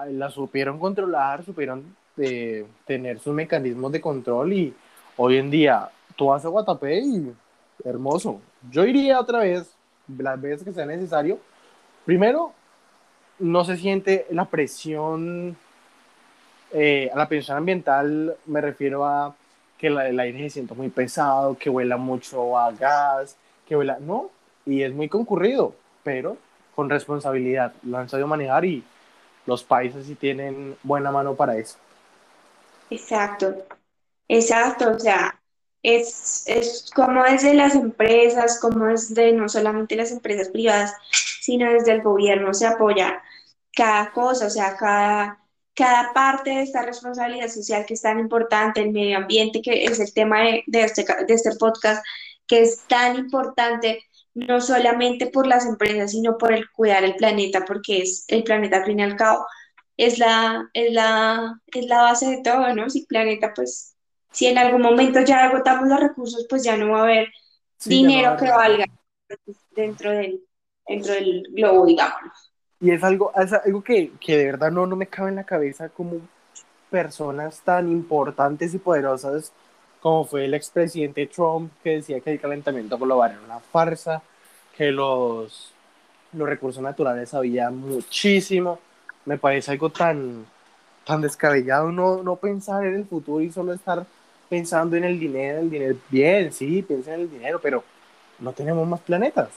la 0.09 0.29
supieron 0.29 0.79
controlar, 0.79 1.43
supieron 1.43 1.95
eh, 2.17 2.65
tener 2.85 3.19
sus 3.19 3.33
mecanismos 3.33 3.91
de 3.91 4.01
control 4.01 4.53
y 4.53 4.73
hoy 5.17 5.37
en 5.37 5.49
día 5.49 5.89
tú 6.15 6.27
vas 6.27 6.45
a 6.45 6.49
Guatapé 6.49 6.99
y 6.99 7.33
hermoso. 7.83 8.41
Yo 8.69 8.85
iría 8.85 9.19
otra 9.19 9.39
vez, 9.39 9.73
las 10.17 10.39
veces 10.39 10.63
que 10.63 10.73
sea 10.73 10.85
necesario. 10.85 11.39
Primero, 12.05 12.53
no 13.39 13.63
se 13.63 13.77
siente 13.77 14.27
la 14.31 14.45
presión, 14.45 15.57
eh, 16.71 17.09
a 17.13 17.17
la 17.17 17.27
presión 17.27 17.57
ambiental 17.57 18.35
me 18.45 18.61
refiero 18.61 19.05
a 19.05 19.35
que 19.77 19.87
el 19.87 20.19
aire 20.19 20.43
se 20.43 20.49
siente 20.49 20.73
muy 20.73 20.89
pesado, 20.89 21.57
que 21.57 21.69
huela 21.69 21.97
mucho 21.97 22.57
a 22.57 22.71
gas, 22.71 23.37
que 23.67 23.75
huela, 23.75 23.97
no, 23.99 24.29
y 24.65 24.83
es 24.83 24.93
muy 24.93 25.07
concurrido, 25.07 25.73
pero 26.03 26.37
con 26.75 26.89
responsabilidad, 26.89 27.73
lo 27.83 27.97
han 27.97 28.09
sabido 28.09 28.27
manejar 28.27 28.65
y 28.65 28.83
los 29.45 29.63
países 29.63 30.05
sí 30.05 30.15
tienen 30.15 30.77
buena 30.83 31.11
mano 31.11 31.35
para 31.35 31.57
eso. 31.57 31.77
Exacto, 32.89 33.55
exacto, 34.27 34.91
o 34.91 34.99
sea, 34.99 35.39
es, 35.81 36.43
es 36.47 36.89
como 36.93 37.23
desde 37.23 37.53
las 37.53 37.75
empresas, 37.75 38.59
como 38.59 38.85
desde 38.85 39.31
no 39.33 39.47
solamente 39.47 39.95
las 39.95 40.11
empresas 40.11 40.49
privadas, 40.49 40.93
sino 41.41 41.71
desde 41.71 41.93
el 41.93 42.01
gobierno 42.01 42.53
se 42.53 42.67
apoya 42.67 43.21
cada 43.73 44.11
cosa, 44.11 44.47
o 44.47 44.49
sea, 44.49 44.75
cada, 44.75 45.39
cada 45.79 46.11
parte 46.11 46.49
de 46.49 46.63
esta 46.63 46.81
responsabilidad 46.81 47.47
social 47.47 47.85
que 47.85 47.93
es 47.93 48.01
tan 48.01 48.19
importante, 48.19 48.81
el 48.81 48.91
medio 48.91 49.15
ambiente, 49.15 49.61
que 49.61 49.85
es 49.85 49.97
el 50.01 50.13
tema 50.13 50.41
de, 50.41 50.63
de, 50.67 50.83
este, 50.83 51.05
de 51.25 51.33
este 51.33 51.55
podcast, 51.55 52.05
que 52.45 52.63
es 52.63 52.81
tan 52.87 53.15
importante 53.15 54.03
no 54.33 54.59
solamente 54.59 55.27
por 55.27 55.47
las 55.47 55.65
empresas, 55.65 56.11
sino 56.11 56.37
por 56.37 56.51
el 56.51 56.69
cuidar 56.69 57.05
el 57.05 57.15
planeta, 57.15 57.63
porque 57.63 58.01
es 58.01 58.25
el 58.27 58.43
planeta 58.43 58.77
al 58.77 58.85
fin 58.85 58.99
y 58.99 59.03
al 59.03 59.15
cabo, 59.15 59.45
es 59.95 60.19
la, 60.19 60.69
es 60.73 60.91
la, 60.91 61.61
es 61.67 61.85
la 61.85 62.01
base 62.01 62.29
de 62.29 62.41
todo, 62.43 62.75
¿no? 62.75 62.89
Si 62.89 63.05
planeta, 63.05 63.53
pues, 63.55 63.95
si 64.33 64.47
en 64.47 64.57
algún 64.57 64.81
momento 64.81 65.21
ya 65.21 65.45
agotamos 65.45 65.87
los 65.87 65.99
recursos, 66.01 66.45
pues 66.49 66.61
ya 66.61 66.75
no 66.75 66.89
va 66.89 66.99
a 66.99 67.03
haber 67.03 67.29
dinero 67.85 68.35
que 68.35 68.49
valga 68.49 68.83
dentro 69.71 70.11
del, 70.11 70.41
dentro 70.85 71.13
del 71.13 71.43
globo, 71.51 71.85
digamos. 71.85 72.48
Y 72.81 72.91
es 72.91 73.03
algo, 73.03 73.31
algo 73.35 73.83
que, 73.83 74.11
que 74.19 74.37
de 74.37 74.45
verdad 74.45 74.71
no, 74.71 74.85
no 74.85 74.95
me 74.95 75.07
cabe 75.07 75.29
en 75.29 75.35
la 75.35 75.43
cabeza 75.43 75.89
como 75.89 76.21
personas 76.89 77.61
tan 77.61 77.89
importantes 77.91 78.73
y 78.73 78.79
poderosas 78.79 79.51
como 79.99 80.23
fue 80.25 80.45
el 80.45 80.53
expresidente 80.53 81.27
Trump, 81.27 81.71
que 81.83 81.97
decía 81.97 82.21
que 82.21 82.31
el 82.31 82.39
calentamiento 82.39 82.97
global 82.97 83.31
era 83.31 83.41
una 83.41 83.59
farsa, 83.59 84.21
que 84.77 84.91
los, 84.91 85.73
los 86.33 86.47
recursos 86.47 86.81
naturales 86.81 87.33
había 87.33 87.69
muchísimo. 87.69 88.79
Me 89.25 89.37
parece 89.37 89.71
algo 89.71 89.89
tan, 89.89 90.45
tan 91.05 91.21
descabellado 91.21 91.91
no, 91.91 92.23
no 92.23 92.37
pensar 92.37 92.85
en 92.85 92.95
el 92.95 93.05
futuro 93.05 93.41
y 93.41 93.51
solo 93.51 93.73
estar 93.73 94.05
pensando 94.49 94.95
en 94.95 95.03
el 95.03 95.19
dinero, 95.19 95.59
el 95.59 95.69
dinero. 95.69 95.97
Bien, 96.09 96.51
sí, 96.53 96.81
piensa 96.81 97.13
en 97.13 97.21
el 97.21 97.31
dinero, 97.31 97.59
pero 97.61 97.83
no 98.39 98.53
tenemos 98.53 98.87
más 98.87 99.01
planetas. 99.01 99.49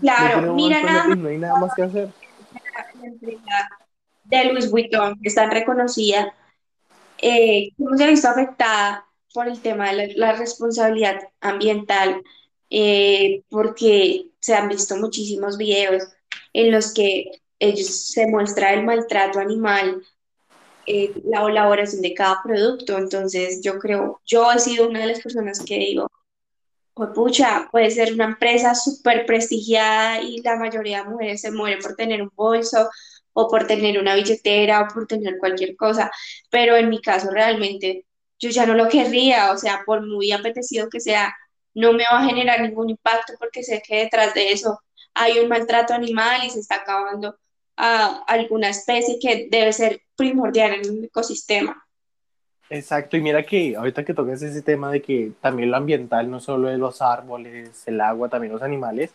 Claro, 0.00 0.54
mira 0.54 0.82
nada 0.82 1.08
más, 1.08 1.18
No 1.18 1.28
hay 1.28 1.38
nada 1.38 1.58
más 1.58 1.74
que 1.74 1.82
hacer. 1.82 2.08
De 4.24 4.44
Louis 4.44 4.70
Vuitton, 4.70 5.18
que 5.20 5.28
es 5.28 5.34
tan 5.34 5.50
reconocida, 5.50 6.34
eh, 7.18 7.70
¿cómo 7.76 7.96
se 7.96 8.04
ha 8.04 8.08
visto 8.08 8.28
afectada 8.28 9.08
por 9.32 9.48
el 9.48 9.60
tema 9.60 9.92
de 9.92 10.14
la, 10.16 10.32
responsabilidad 10.32 11.20
ambiental, 11.40 12.22
eh, 12.70 13.42
porque 13.50 14.26
se 14.40 14.54
han 14.54 14.68
visto 14.68 14.96
muchísimos 14.96 15.56
videos 15.56 16.04
en 16.52 16.72
los 16.72 16.92
que 16.92 17.40
ellos 17.58 17.88
se 17.88 18.26
muestra 18.26 18.72
el 18.72 18.84
maltrato 18.84 19.38
animal, 19.38 20.02
eh, 20.86 21.12
la 21.24 21.42
elaboración 21.42 22.02
de 22.02 22.14
cada 22.14 22.42
producto. 22.42 22.96
Entonces, 22.98 23.60
yo 23.62 23.78
creo, 23.78 24.20
yo 24.26 24.50
he 24.52 24.58
sido 24.58 24.88
una 24.88 25.00
de 25.00 25.06
las 25.06 25.20
personas 25.20 25.60
que 25.60 25.78
digo, 25.78 26.10
pues 26.98 27.10
pucha, 27.14 27.68
puede 27.70 27.90
ser 27.90 28.12
una 28.12 28.24
empresa 28.26 28.74
súper 28.74 29.24
prestigiada 29.26 30.20
y 30.20 30.42
la 30.42 30.56
mayoría 30.56 31.04
de 31.04 31.10
mujeres 31.10 31.40
se 31.40 31.52
mueren 31.52 31.78
por 31.80 31.94
tener 31.96 32.22
un 32.22 32.30
bolso 32.34 32.90
o 33.32 33.48
por 33.48 33.66
tener 33.68 33.98
una 34.00 34.16
billetera 34.16 34.82
o 34.82 34.88
por 34.92 35.06
tener 35.06 35.38
cualquier 35.38 35.76
cosa, 35.76 36.10
pero 36.50 36.76
en 36.76 36.88
mi 36.90 37.00
caso 37.00 37.30
realmente 37.30 38.06
yo 38.40 38.50
ya 38.50 38.66
no 38.66 38.74
lo 38.74 38.88
querría, 38.88 39.52
o 39.52 39.56
sea, 39.58 39.82
por 39.86 40.06
muy 40.06 40.32
apetecido 40.32 40.88
que 40.90 41.00
sea, 41.00 41.34
no 41.74 41.92
me 41.92 42.04
va 42.04 42.20
a 42.20 42.24
generar 42.26 42.60
ningún 42.62 42.90
impacto 42.90 43.34
porque 43.38 43.62
sé 43.62 43.82
que 43.86 43.98
detrás 44.00 44.34
de 44.34 44.52
eso 44.52 44.80
hay 45.14 45.38
un 45.38 45.48
maltrato 45.48 45.94
animal 45.94 46.44
y 46.44 46.50
se 46.50 46.60
está 46.60 46.76
acabando 46.76 47.38
a 47.76 48.24
alguna 48.26 48.70
especie 48.70 49.18
que 49.20 49.48
debe 49.50 49.72
ser 49.72 50.02
primordial 50.16 50.74
en 50.74 50.90
un 50.90 51.04
ecosistema. 51.04 51.87
Exacto, 52.70 53.16
y 53.16 53.22
mira 53.22 53.42
que 53.42 53.76
ahorita 53.76 54.04
que 54.04 54.14
toques 54.14 54.42
ese 54.42 54.62
tema 54.62 54.90
de 54.90 55.00
que 55.00 55.32
también 55.40 55.70
lo 55.70 55.76
ambiental, 55.78 56.30
no 56.30 56.38
solo 56.38 56.70
es 56.70 56.78
los 56.78 57.00
árboles, 57.00 57.82
el 57.86 58.00
agua, 58.00 58.28
también 58.28 58.52
los 58.52 58.62
animales, 58.62 59.12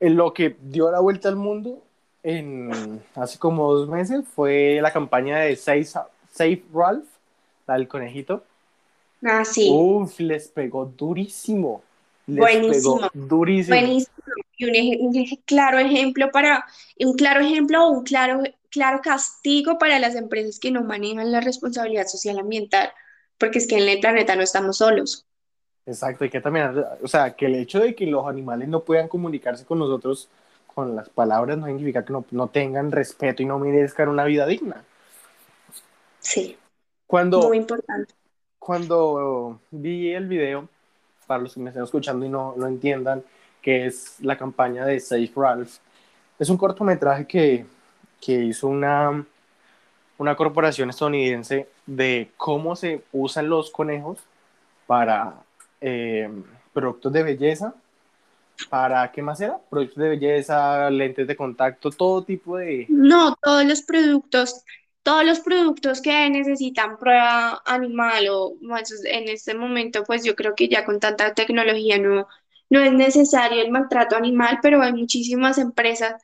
en 0.00 0.16
lo 0.16 0.34
que 0.34 0.56
dio 0.60 0.90
la 0.90 1.00
vuelta 1.00 1.28
al 1.28 1.36
mundo 1.36 1.82
en 2.26 3.00
hace 3.14 3.38
como 3.38 3.72
dos 3.72 3.88
meses 3.88 4.24
fue 4.34 4.80
la 4.82 4.92
campaña 4.92 5.38
de 5.38 5.54
Safe, 5.54 5.84
Safe 5.84 6.62
Ralph, 6.74 7.06
la 7.68 7.74
del 7.74 7.86
conejito. 7.86 8.42
Ah, 9.24 9.44
sí. 9.44 9.70
Uf, 9.72 10.18
les 10.18 10.48
pegó 10.48 10.86
durísimo. 10.86 11.82
Les 12.26 12.38
Buenísimo. 12.38 12.96
Pegó 12.96 13.10
durísimo. 13.14 13.76
Buenísimo. 13.76 14.16
Y 14.58 14.96
un, 15.00 15.26
claro 15.44 15.78
ejemplo 15.78 16.30
para, 16.32 16.64
un 16.98 17.14
claro 17.14 17.40
ejemplo 17.40 17.86
o 17.86 17.90
un 17.90 18.04
claro, 18.04 18.42
claro 18.76 19.00
castigo 19.02 19.78
para 19.78 19.98
las 19.98 20.14
empresas 20.14 20.58
que 20.60 20.70
no 20.70 20.82
manejan 20.82 21.32
la 21.32 21.40
responsabilidad 21.40 22.06
social 22.06 22.38
ambiental, 22.38 22.92
porque 23.38 23.58
es 23.58 23.66
que 23.66 23.78
en 23.78 23.88
el 23.88 24.00
planeta 24.00 24.36
no 24.36 24.42
estamos 24.42 24.76
solos. 24.76 25.24
Exacto, 25.86 26.26
y 26.26 26.30
que 26.30 26.42
también, 26.42 26.84
o 27.02 27.08
sea, 27.08 27.34
que 27.34 27.46
el 27.46 27.54
hecho 27.54 27.80
de 27.80 27.94
que 27.94 28.06
los 28.06 28.26
animales 28.26 28.68
no 28.68 28.84
puedan 28.84 29.08
comunicarse 29.08 29.64
con 29.64 29.78
nosotros 29.78 30.28
con 30.74 30.94
las 30.94 31.08
palabras 31.08 31.56
no 31.56 31.66
significa 31.66 32.04
que 32.04 32.12
no, 32.12 32.26
no 32.32 32.48
tengan 32.48 32.92
respeto 32.92 33.42
y 33.42 33.46
no 33.46 33.58
merezcan 33.58 34.10
una 34.10 34.24
vida 34.24 34.44
digna. 34.44 34.84
Sí. 36.18 36.58
Cuando, 37.06 37.48
Muy 37.48 37.56
importante. 37.56 38.12
Cuando 38.58 39.58
vi 39.70 40.12
el 40.12 40.26
video, 40.26 40.68
para 41.26 41.42
los 41.42 41.54
que 41.54 41.60
me 41.60 41.70
estén 41.70 41.84
escuchando 41.84 42.26
y 42.26 42.28
no, 42.28 42.52
no 42.58 42.66
entiendan, 42.66 43.24
que 43.62 43.86
es 43.86 44.20
la 44.20 44.36
campaña 44.36 44.84
de 44.84 45.00
Safe 45.00 45.32
Ralph, 45.34 45.78
es 46.38 46.50
un 46.50 46.58
cortometraje 46.58 47.26
que, 47.26 47.64
que 48.20 48.32
hizo 48.32 48.68
una, 48.68 49.24
una 50.18 50.36
corporación 50.36 50.90
estadounidense 50.90 51.68
de 51.86 52.30
cómo 52.36 52.76
se 52.76 53.02
usan 53.12 53.48
los 53.48 53.70
conejos 53.70 54.18
para 54.86 55.34
eh, 55.80 56.30
productos 56.72 57.12
de 57.12 57.22
belleza, 57.22 57.74
para, 58.70 59.10
¿qué 59.12 59.22
más 59.22 59.40
era? 59.40 59.58
Productos 59.70 59.96
de 59.98 60.08
belleza, 60.08 60.90
lentes 60.90 61.26
de 61.26 61.36
contacto, 61.36 61.90
todo 61.90 62.22
tipo 62.24 62.56
de... 62.56 62.86
No, 62.88 63.36
todos 63.42 63.64
los 63.64 63.82
productos 63.82 64.64
todos 65.06 65.24
los 65.24 65.38
productos 65.38 66.02
que 66.02 66.28
necesitan 66.30 66.98
prueba 66.98 67.62
animal 67.64 68.26
o 68.28 68.54
en 69.04 69.28
este 69.28 69.54
momento, 69.54 70.02
pues 70.02 70.24
yo 70.24 70.34
creo 70.34 70.56
que 70.56 70.68
ya 70.68 70.84
con 70.84 70.98
tanta 70.98 71.32
tecnología 71.32 71.96
no, 71.96 72.26
no 72.70 72.80
es 72.80 72.92
necesario 72.92 73.62
el 73.62 73.70
maltrato 73.70 74.16
animal, 74.16 74.58
pero 74.60 74.82
hay 74.82 74.92
muchísimas 74.92 75.58
empresas 75.58 76.20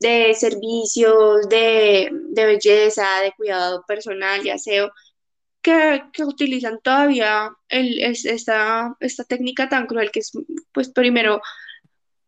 de 0.00 0.34
servicios, 0.34 1.48
de, 1.48 2.10
de 2.30 2.46
belleza, 2.46 3.06
de 3.22 3.32
cuidado 3.32 3.84
personal 3.86 4.44
y 4.46 4.50
aseo, 4.50 4.90
que, 5.62 6.02
que 6.12 6.24
utilizan 6.24 6.80
todavía 6.82 7.50
el, 7.68 8.00
es- 8.02 8.24
esta, 8.26 8.96
esta 9.00 9.24
técnica 9.24 9.68
tan 9.68 9.86
cruel 9.86 10.10
que 10.12 10.20
es, 10.20 10.32
pues 10.72 10.90
primero, 10.90 11.40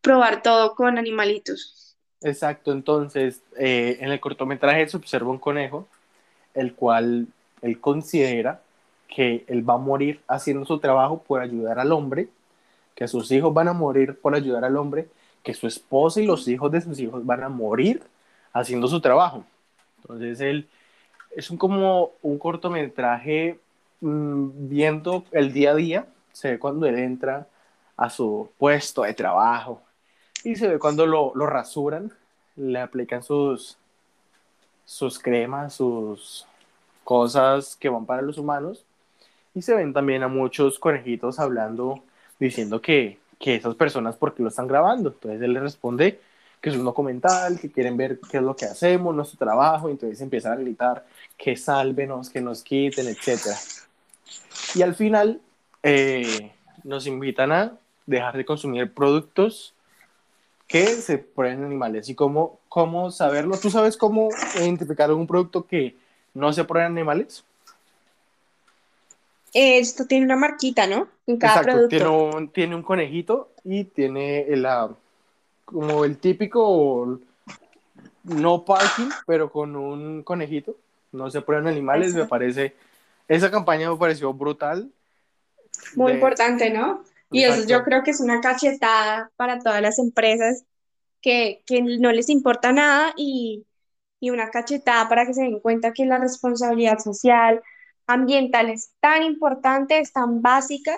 probar 0.02 0.42
todo 0.42 0.74
con 0.74 0.98
animalitos. 0.98 1.96
Exacto, 2.22 2.72
entonces 2.72 3.42
eh, 3.58 3.98
en 4.00 4.10
el 4.10 4.20
cortometraje 4.20 4.88
se 4.88 4.96
observa 4.96 5.30
un 5.30 5.38
conejo, 5.38 5.86
el 6.54 6.74
cual 6.74 7.28
él 7.62 7.80
considera 7.80 8.62
que 9.08 9.44
él 9.48 9.68
va 9.68 9.74
a 9.74 9.78
morir 9.78 10.20
haciendo 10.28 10.66
su 10.66 10.78
trabajo 10.80 11.22
por 11.22 11.40
ayudar 11.42 11.78
al 11.80 11.92
hombre, 11.92 12.28
que 12.96 13.08
sus 13.08 13.30
hijos 13.32 13.54
van 13.54 13.68
a 13.68 13.74
morir 13.74 14.18
por 14.20 14.34
ayudar 14.34 14.64
al 14.64 14.76
hombre, 14.76 15.08
que 15.46 15.54
su 15.54 15.68
esposa 15.68 16.20
y 16.20 16.26
los 16.26 16.48
hijos 16.48 16.72
de 16.72 16.80
sus 16.80 16.98
hijos 16.98 17.24
van 17.24 17.44
a 17.44 17.48
morir 17.48 18.02
haciendo 18.52 18.88
su 18.88 19.00
trabajo. 19.00 19.44
Entonces 19.98 20.40
él 20.40 20.68
es 21.30 21.48
un, 21.52 21.56
como 21.56 22.10
un 22.20 22.36
cortometraje 22.36 23.60
mm, 24.00 24.68
viendo 24.68 25.24
el 25.30 25.52
día 25.52 25.70
a 25.70 25.74
día, 25.76 26.06
se 26.32 26.50
ve 26.50 26.58
cuando 26.58 26.86
él 26.86 26.98
entra 26.98 27.46
a 27.96 28.10
su 28.10 28.50
puesto 28.58 29.02
de 29.02 29.14
trabajo 29.14 29.80
y 30.42 30.56
se 30.56 30.66
ve 30.66 30.80
cuando 30.80 31.06
lo, 31.06 31.30
lo 31.36 31.46
rasuran, 31.46 32.12
le 32.56 32.80
aplican 32.80 33.22
sus, 33.22 33.78
sus 34.84 35.16
cremas, 35.20 35.74
sus 35.74 36.44
cosas 37.04 37.76
que 37.76 37.88
van 37.88 38.04
para 38.04 38.20
los 38.20 38.36
humanos 38.36 38.84
y 39.54 39.62
se 39.62 39.76
ven 39.76 39.92
también 39.92 40.24
a 40.24 40.28
muchos 40.28 40.80
conejitos 40.80 41.38
hablando, 41.38 42.02
diciendo 42.40 42.82
que, 42.82 43.20
que 43.38 43.56
esas 43.56 43.74
personas, 43.74 44.16
¿por 44.16 44.34
qué 44.34 44.42
lo 44.42 44.48
están 44.48 44.66
grabando? 44.66 45.10
Entonces 45.10 45.40
él 45.42 45.52
le 45.52 45.60
responde 45.60 46.20
que 46.60 46.70
es 46.70 46.76
un 46.76 46.84
documental, 46.84 47.60
que 47.60 47.70
quieren 47.70 47.96
ver 47.96 48.18
qué 48.30 48.38
es 48.38 48.42
lo 48.42 48.56
que 48.56 48.64
hacemos, 48.64 49.14
nuestro 49.14 49.38
trabajo, 49.38 49.88
entonces 49.88 50.20
empiezan 50.20 50.52
a 50.52 50.56
gritar 50.56 51.06
que 51.36 51.56
sálvenos, 51.56 52.30
que 52.30 52.40
nos 52.40 52.62
quiten, 52.62 53.06
etc. 53.08 53.54
Y 54.74 54.82
al 54.82 54.94
final 54.94 55.40
eh, 55.82 56.52
nos 56.82 57.06
invitan 57.06 57.52
a 57.52 57.78
dejar 58.06 58.36
de 58.36 58.44
consumir 58.44 58.92
productos 58.92 59.74
que 60.66 60.86
se 60.86 61.18
prueben 61.18 61.58
en 61.58 61.66
animales. 61.66 62.08
¿Y 62.08 62.14
cómo, 62.14 62.58
cómo 62.68 63.10
saberlo? 63.10 63.56
¿Tú 63.58 63.70
sabes 63.70 63.96
cómo 63.96 64.28
identificar 64.56 65.12
un 65.12 65.26
producto 65.26 65.66
que 65.66 65.96
no 66.34 66.52
se 66.52 66.64
prueba 66.64 66.86
en 66.86 66.92
animales? 66.92 67.44
Esto 69.58 70.04
tiene 70.04 70.26
una 70.26 70.36
marquita, 70.36 70.86
¿no? 70.86 71.08
En 71.26 71.38
cada 71.38 71.56
Exacto, 71.56 71.70
producto. 71.70 71.96
tiene 71.96 72.08
un, 72.08 72.48
tiene 72.50 72.74
un 72.76 72.82
conejito 72.82 73.52
y 73.64 73.84
tiene 73.84 74.42
el, 74.42 74.66
ah, 74.66 74.90
como 75.64 76.04
el 76.04 76.18
típico 76.18 77.18
no 78.24 78.64
parking, 78.64 79.08
pero 79.26 79.50
con 79.50 79.76
un 79.76 80.22
conejito. 80.22 80.76
No 81.12 81.30
se 81.30 81.40
prueban 81.40 81.68
animales, 81.68 82.14
me 82.14 82.26
parece. 82.26 82.74
Esa 83.28 83.50
campaña 83.50 83.90
me 83.90 83.96
pareció 83.96 84.32
brutal. 84.34 84.90
Muy 85.94 86.12
de- 86.12 86.18
importante, 86.18 86.70
¿no? 86.70 87.02
Y 87.32 87.44
eso 87.44 87.66
yo 87.66 87.82
creo 87.82 88.02
que 88.02 88.10
es 88.10 88.20
una 88.20 88.40
cachetada 88.40 89.30
para 89.36 89.58
todas 89.58 89.80
las 89.82 89.98
empresas 89.98 90.64
que, 91.20 91.62
que 91.66 91.82
no 91.82 92.12
les 92.12 92.28
importa 92.28 92.72
nada 92.72 93.12
y, 93.16 93.64
y 94.20 94.30
una 94.30 94.50
cachetada 94.50 95.08
para 95.08 95.26
que 95.26 95.34
se 95.34 95.42
den 95.42 95.60
cuenta 95.60 95.92
que 95.92 96.06
la 96.06 96.18
responsabilidad 96.18 96.98
social, 96.98 97.62
ambiental 98.06 98.70
es 98.70 98.92
tan 99.00 99.22
importante, 99.22 99.98
es 99.98 100.12
tan 100.12 100.42
básica. 100.42 100.96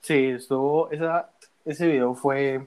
Sí, 0.00 0.26
estuvo, 0.26 0.90
esa, 0.90 1.30
ese 1.64 1.86
video 1.88 2.14
fue, 2.14 2.64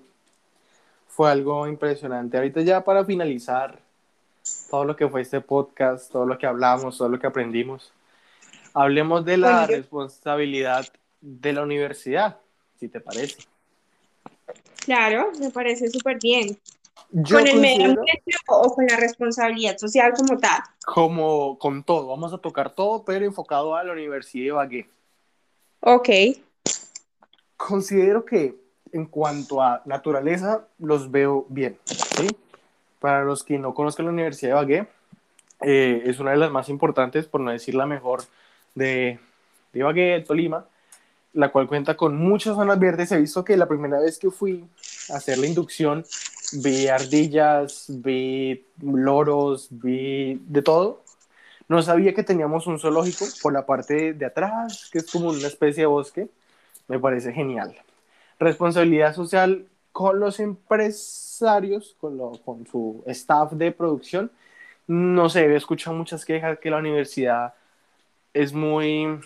fue 1.07 1.31
algo 1.31 1.67
impresionante. 1.67 2.37
Ahorita 2.37 2.61
ya 2.61 2.83
para 2.83 3.05
finalizar 3.05 3.79
todo 4.69 4.85
lo 4.85 4.95
que 4.95 5.07
fue 5.07 5.21
este 5.21 5.41
podcast, 5.41 6.11
todo 6.11 6.25
lo 6.25 6.37
que 6.37 6.45
hablamos, 6.47 6.97
todo 6.97 7.09
lo 7.09 7.19
que 7.19 7.27
aprendimos, 7.27 7.93
hablemos 8.73 9.25
de 9.25 9.37
la 9.37 9.67
Bueno, 9.67 9.67
responsabilidad 9.67 10.85
de 11.21 11.53
la 11.53 11.63
universidad, 11.63 12.37
si 12.79 12.89
te 12.89 12.99
parece. 12.99 13.43
Claro, 14.85 15.31
me 15.39 15.51
parece 15.51 15.89
súper 15.89 16.19
bien. 16.21 16.57
Yo 17.11 17.37
¿Con 17.37 17.47
el 17.47 17.59
medio 17.59 17.85
ambiente 17.85 18.31
o 18.47 18.73
con 18.73 18.85
la 18.85 18.97
responsabilidad 18.97 19.77
social 19.77 20.13
como 20.15 20.37
tal? 20.37 20.61
como 20.85 21.59
con 21.59 21.83
todo, 21.83 22.07
vamos 22.07 22.33
a 22.33 22.39
tocar 22.39 22.71
todo, 22.71 23.03
pero 23.05 23.23
enfocado 23.23 23.75
a 23.75 23.83
la 23.83 23.93
Universidad 23.93 24.41
de 24.41 24.47
Ibagué. 24.47 24.89
Ok, 25.81 26.09
Considero 27.59 28.23
que 28.23 28.55
en 28.93 29.05
cuanto 29.05 29.61
a 29.61 29.81
naturaleza 29.85 30.65
los 30.79 31.11
veo 31.11 31.45
bien, 31.49 31.77
¿sí? 31.85 32.27
Para 32.99 33.23
los 33.23 33.43
que 33.43 33.59
no 33.59 33.73
conozcan 33.73 34.05
la 34.05 34.13
Universidad 34.13 34.49
de 34.49 34.55
Ibagué, 34.55 34.87
eh, 35.61 36.03
es 36.05 36.19
una 36.19 36.31
de 36.31 36.37
las 36.37 36.51
más 36.51 36.69
importantes, 36.69 37.27
por 37.27 37.41
no 37.41 37.51
decir 37.51 37.75
la 37.75 37.85
mejor, 37.85 38.23
de, 38.75 39.19
de 39.73 39.79
Ibagué, 39.79 40.23
Tolima, 40.25 40.65
la 41.33 41.51
cual 41.51 41.67
cuenta 41.67 41.97
con 41.97 42.17
muchas 42.17 42.55
zonas 42.55 42.79
verdes. 42.79 43.11
He 43.11 43.19
visto 43.19 43.43
que 43.43 43.57
la 43.57 43.67
primera 43.67 43.99
vez 43.99 44.17
que 44.17 44.31
fui 44.31 44.65
a 45.11 45.17
hacer 45.17 45.37
la 45.37 45.45
inducción, 45.45 46.05
vi 46.53 46.87
ardillas, 46.87 47.85
vi 47.87 48.65
loros, 48.81 49.67
vi 49.71 50.39
de 50.47 50.61
todo. 50.61 51.03
No 51.67 51.81
sabía 51.81 52.13
que 52.13 52.23
teníamos 52.23 52.65
un 52.67 52.79
zoológico 52.79 53.25
por 53.41 53.53
la 53.53 53.65
parte 53.65 54.13
de 54.13 54.25
atrás, 54.25 54.89
que 54.91 54.99
es 54.99 55.11
como 55.11 55.29
una 55.29 55.47
especie 55.47 55.83
de 55.83 55.87
bosque. 55.87 56.27
Me 56.87 56.99
parece 56.99 57.31
genial. 57.31 57.75
Responsabilidad 58.39 59.13
social 59.13 59.65
con 59.91 60.19
los 60.19 60.39
empresarios, 60.39 61.95
con, 61.99 62.17
lo- 62.17 62.31
con 62.43 62.65
su 62.67 63.03
staff 63.05 63.51
de 63.53 63.71
producción. 63.71 64.31
No 64.87 65.29
sé, 65.29 65.45
he 65.45 65.55
escuchado 65.55 65.95
muchas 65.95 66.25
quejas 66.25 66.57
que 66.59 66.71
la 66.71 66.77
universidad 66.77 67.53
es 68.33 68.53
muy 68.53 69.19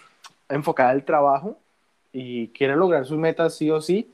enfocada 0.49 0.89
al 0.89 1.05
trabajo 1.05 1.57
y 2.11 2.49
quiere 2.49 2.75
lograr 2.75 3.05
sus 3.05 3.17
metas 3.17 3.55
sí 3.55 3.69
o 3.71 3.79
sí 3.81 4.09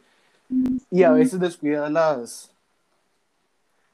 y 0.91 1.03
a 1.03 1.11
veces 1.11 1.39
descuida 1.39 1.89
las 1.89 2.51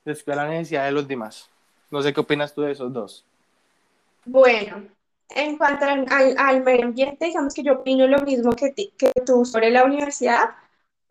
descuida 0.06 0.38
la 0.38 0.50
necesidad 0.50 0.86
de 0.86 0.92
los 0.94 1.08
demás. 1.08 1.50
No 1.92 2.02
sé 2.02 2.14
qué 2.14 2.22
opinas 2.22 2.54
tú 2.54 2.62
de 2.62 2.72
esos 2.72 2.94
dos. 2.94 3.26
bueno, 4.26 4.88
en 5.30 5.58
cuanto 5.58 5.86
al, 5.86 6.06
al- 6.38 6.64
medio 6.64 6.86
ambiente, 6.86 7.26
digamos 7.26 7.54
que 7.54 7.64
yo 7.64 7.74
opino 7.74 8.08
lo 8.08 8.20
mismo 8.22 8.52
que, 8.56 8.72
ti- 8.72 8.94
que 8.98 9.12
tú 9.26 9.46
sobre 9.46 9.70
la 9.72 9.84
universidad. 9.86 10.50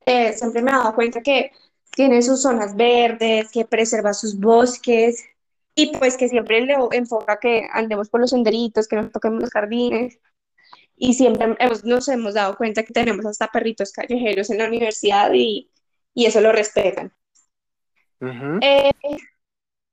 Eh, 0.07 0.33
siempre 0.35 0.63
me 0.63 0.71
he 0.71 0.75
dado 0.75 0.95
cuenta 0.95 1.23
que 1.23 1.53
tiene 1.93 2.23
sus 2.23 2.43
zonas 2.43 2.77
verdes, 2.77 3.51
que 3.53 3.65
preserva 3.67 4.15
sus 4.15 4.39
bosques 4.39 5.25
y 5.75 5.97
pues 5.99 6.17
que 6.17 6.29
siempre 6.29 6.61
le 6.63 6.77
enfoca 6.93 7.39
que 7.41 7.69
andemos 7.73 8.11
por 8.11 8.21
los 8.21 8.31
senderitos, 8.31 8.89
que 8.89 8.97
no 8.97 9.11
toquemos 9.11 9.41
los 9.43 9.51
jardines. 9.51 10.19
Y 10.97 11.15
siempre 11.15 11.57
hemos- 11.61 11.85
nos 11.85 12.09
hemos 12.09 12.35
dado 12.35 12.57
cuenta 12.57 12.85
que 12.85 12.93
tenemos 12.93 13.27
hasta 13.27 13.49
perritos 13.49 13.93
callejeros 13.93 14.51
en 14.51 14.59
la 14.59 14.67
universidad 14.69 15.33
y, 15.35 15.71
y 16.15 16.27
eso 16.27 16.41
lo 16.41 16.53
respetan. 16.53 17.13
Ujú. 18.21 18.59
Eh, 18.63 18.91
en 19.03 19.19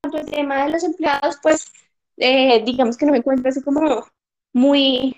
cuanto 0.01 0.17
al 0.19 0.25
tema 0.25 0.65
de 0.65 0.71
los 0.71 0.83
empleados, 0.83 1.37
pues 1.41 1.71
eh, 2.17 2.63
digamos 2.65 2.97
que 2.97 3.05
no 3.05 3.11
me 3.11 3.19
encuentro 3.19 3.49
así 3.49 3.61
como 3.61 4.05
muy 4.53 5.17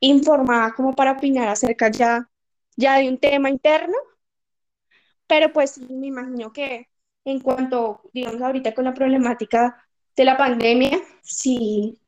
informada 0.00 0.72
como 0.74 0.94
para 0.94 1.12
opinar 1.12 1.48
acerca 1.48 1.90
ya, 1.90 2.28
ya 2.76 2.96
de 2.98 3.08
un 3.08 3.18
tema 3.18 3.50
interno, 3.50 3.94
pero 5.26 5.52
pues 5.52 5.78
me 5.78 6.08
imagino 6.08 6.52
que 6.52 6.88
en 7.24 7.40
cuanto, 7.40 8.02
digamos, 8.12 8.40
ahorita 8.42 8.74
con 8.74 8.84
la 8.84 8.94
problemática 8.94 9.84
de 10.16 10.24
la 10.24 10.36
pandemia, 10.36 10.98
sí, 11.22 12.00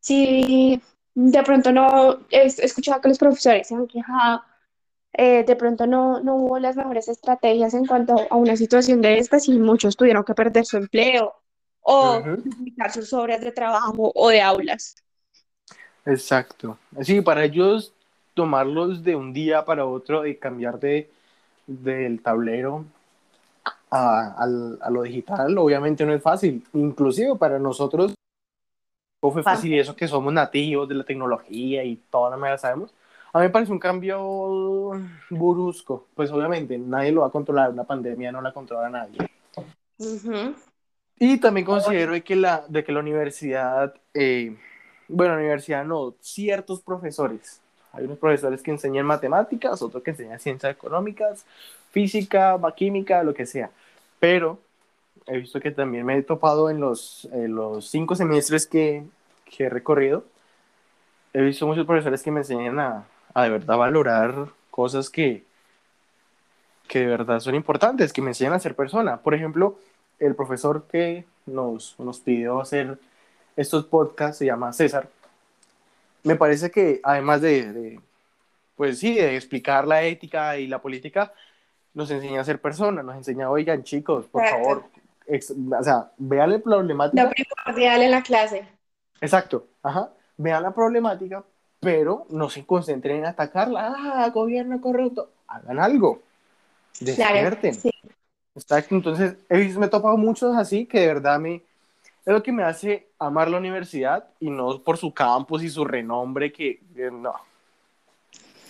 sí, 0.00 0.80
de 1.14 1.42
pronto 1.42 1.72
no, 1.72 2.26
he 2.30 2.46
escuchado 2.46 3.00
que 3.00 3.08
los 3.08 3.18
profesores 3.18 3.68
se 3.68 3.74
han 3.74 3.86
quejado, 3.86 4.42
eh, 5.12 5.44
de 5.44 5.56
pronto 5.56 5.86
no, 5.86 6.20
no 6.22 6.36
hubo 6.36 6.58
las 6.58 6.76
mejores 6.76 7.08
estrategias 7.08 7.74
en 7.74 7.86
cuanto 7.86 8.16
a 8.30 8.36
una 8.36 8.56
situación 8.56 9.00
de 9.02 9.18
estas 9.18 9.48
y 9.48 9.58
muchos 9.58 9.96
tuvieron 9.96 10.24
que 10.24 10.34
perder 10.34 10.64
su 10.66 10.76
empleo 10.76 11.34
o 11.80 12.20
Ujú. 12.20 12.42
duplicar 12.44 12.92
sus 12.92 13.12
horas 13.12 13.40
de 13.40 13.52
trabajo 13.52 14.12
o 14.14 14.28
de 14.30 14.40
aulas. 14.40 14.94
Exacto. 16.06 16.78
Sí, 17.02 17.20
para 17.20 17.44
ellos 17.44 17.92
tomarlos 18.34 19.02
de 19.04 19.16
un 19.16 19.32
día 19.32 19.64
para 19.64 19.84
otro 19.86 20.26
y 20.26 20.36
cambiar 20.36 20.80
de, 20.80 21.10
del 21.66 22.22
tablero 22.22 22.84
a, 23.90 24.44
a 24.80 24.90
lo 24.90 25.02
digital, 25.02 25.56
obviamente 25.58 26.04
no 26.06 26.14
es 26.14 26.22
fácil. 26.22 26.64
Inclusive 26.72 27.36
para 27.36 27.58
nosotros 27.58 28.14
no 29.22 29.30
fue 29.30 29.42
fácil 29.42 29.72
y 29.72 29.78
eso 29.78 29.94
que 29.96 30.08
somos 30.08 30.32
nativos 30.32 30.88
de 30.88 30.94
la 30.94 31.04
tecnología 31.04 31.84
y 31.84 31.96
toda 31.96 32.30
la 32.30 32.36
manera 32.36 32.58
sabemos. 32.58 32.92
A 33.32 33.38
mí 33.38 33.44
me 33.44 33.50
parece 33.50 33.72
un 33.72 33.78
cambio 33.78 34.92
brusco. 35.30 36.06
Pues 36.14 36.30
obviamente 36.30 36.76
nadie 36.78 37.12
lo 37.12 37.20
va 37.22 37.28
a 37.28 37.30
controlar, 37.30 37.70
una 37.70 37.84
pandemia 37.84 38.32
no 38.32 38.40
la 38.40 38.52
controla 38.52 38.88
nadie. 38.88 39.18
Ujú. 39.98 40.54
Y 41.18 41.38
también 41.38 41.66
considero 41.66 42.12
de 42.12 42.22
que 42.22 42.34
la, 42.34 42.64
de 42.66 42.82
que 42.82 42.92
la 42.92 43.00
universidad, 43.00 43.94
eh, 44.14 44.56
bueno, 45.06 45.34
la 45.34 45.40
universidad 45.40 45.84
no, 45.84 46.14
ciertos 46.20 46.80
profesores 46.80 47.60
Hay 47.92 48.04
unos 48.04 48.18
profesores 48.18 48.62
que 48.62 48.70
enseñan 48.70 49.04
matemáticas, 49.04 49.82
otros 49.82 50.02
que 50.02 50.12
enseñan 50.12 50.40
ciencias 50.40 50.72
económicas, 50.72 51.44
física, 51.90 52.58
química, 52.74 53.22
lo 53.22 53.34
que 53.34 53.46
sea. 53.46 53.70
Pero 54.18 54.58
he 55.26 55.38
visto 55.38 55.60
que 55.60 55.70
también 55.70 56.06
me 56.06 56.16
he 56.16 56.22
topado 56.22 56.70
en 56.70 56.80
los, 56.80 57.28
los 57.32 57.88
cinco 57.90 58.14
semestres 58.14 58.66
que, 58.66 59.04
que, 59.44 59.64
he 59.64 59.68
recorrido. 59.68 60.24
He 61.34 61.42
visto 61.42 61.66
muchos 61.66 61.86
profesores 61.86 62.22
que 62.22 62.30
me 62.30 62.40
enseñan 62.40 62.78
a, 62.78 63.04
a, 63.34 63.44
de 63.44 63.50
verdad 63.50 63.76
valorar 63.76 64.48
cosas 64.70 65.10
que, 65.10 65.44
que 66.88 67.00
de 67.00 67.06
verdad 67.06 67.40
son 67.40 67.54
importantes, 67.54 68.12
que 68.12 68.22
me 68.22 68.30
enseñan 68.30 68.54
a 68.54 68.58
ser 68.58 68.74
persona. 68.74 69.18
Por 69.18 69.34
ejemplo, 69.34 69.78
el 70.18 70.34
profesor 70.34 70.86
que 70.90 71.24
nos, 71.46 71.98
nos 71.98 72.20
pidió 72.20 72.60
hacer 72.60 72.98
estos 73.56 73.84
podcasts 73.86 74.38
se 74.38 74.46
llama 74.46 74.72
César. 74.72 75.08
Me 76.22 76.36
parece 76.36 76.70
que 76.70 77.00
además 77.02 77.40
de, 77.40 77.72
de, 77.72 78.00
pues 78.76 78.98
sí, 78.98 79.14
de 79.14 79.36
explicar 79.36 79.86
la 79.86 80.02
ética 80.02 80.58
y 80.58 80.66
la 80.66 80.80
política, 80.80 81.32
nos 81.94 82.10
enseña 82.10 82.40
a 82.40 82.44
ser 82.44 82.60
persona, 82.60 83.02
nos 83.02 83.16
enseña, 83.16 83.50
oigan 83.50 83.82
chicos, 83.82 84.26
por 84.26 84.46
favor, 84.46 84.84
o 85.28 85.82
sea, 85.82 86.10
vean 86.18 86.52
la 86.52 86.58
problemática. 86.60 87.24
Lo 87.24 87.30
primordial 87.30 88.02
en 88.02 88.10
la 88.10 88.22
clase. 88.22 88.66
Exacto, 89.20 89.66
ajá, 89.82 90.10
vean 90.36 90.62
la 90.62 90.72
problemática, 90.72 91.42
pero 91.80 92.26
no 92.30 92.48
se 92.50 92.64
concentren 92.64 93.18
en 93.18 93.26
atacarla, 93.26 93.94
ah, 93.96 94.30
gobierno 94.30 94.80
corrupto, 94.80 95.30
hagan 95.48 95.80
algo, 95.80 96.22
despierten. 97.00 97.74
Claro, 97.74 97.80
sí. 97.80 97.90
Exacto, 98.54 98.94
entonces 98.94 99.36
me 99.48 99.86
he 99.86 99.88
topado 99.88 100.16
muchos 100.16 100.56
así 100.56 100.84
que 100.84 101.00
de 101.00 101.06
verdad 101.06 101.38
me, 101.38 101.54
es 101.54 102.32
lo 102.32 102.42
que 102.42 102.52
me 102.52 102.62
hace 102.62 103.08
amar 103.18 103.48
la 103.48 103.58
universidad 103.58 104.28
y 104.38 104.50
no 104.50 104.78
por 104.80 104.98
su 104.98 105.14
campus 105.14 105.62
y 105.62 105.70
su 105.70 105.84
renombre 105.84 106.52
que, 106.52 106.80
que 106.94 107.10
no. 107.10 107.34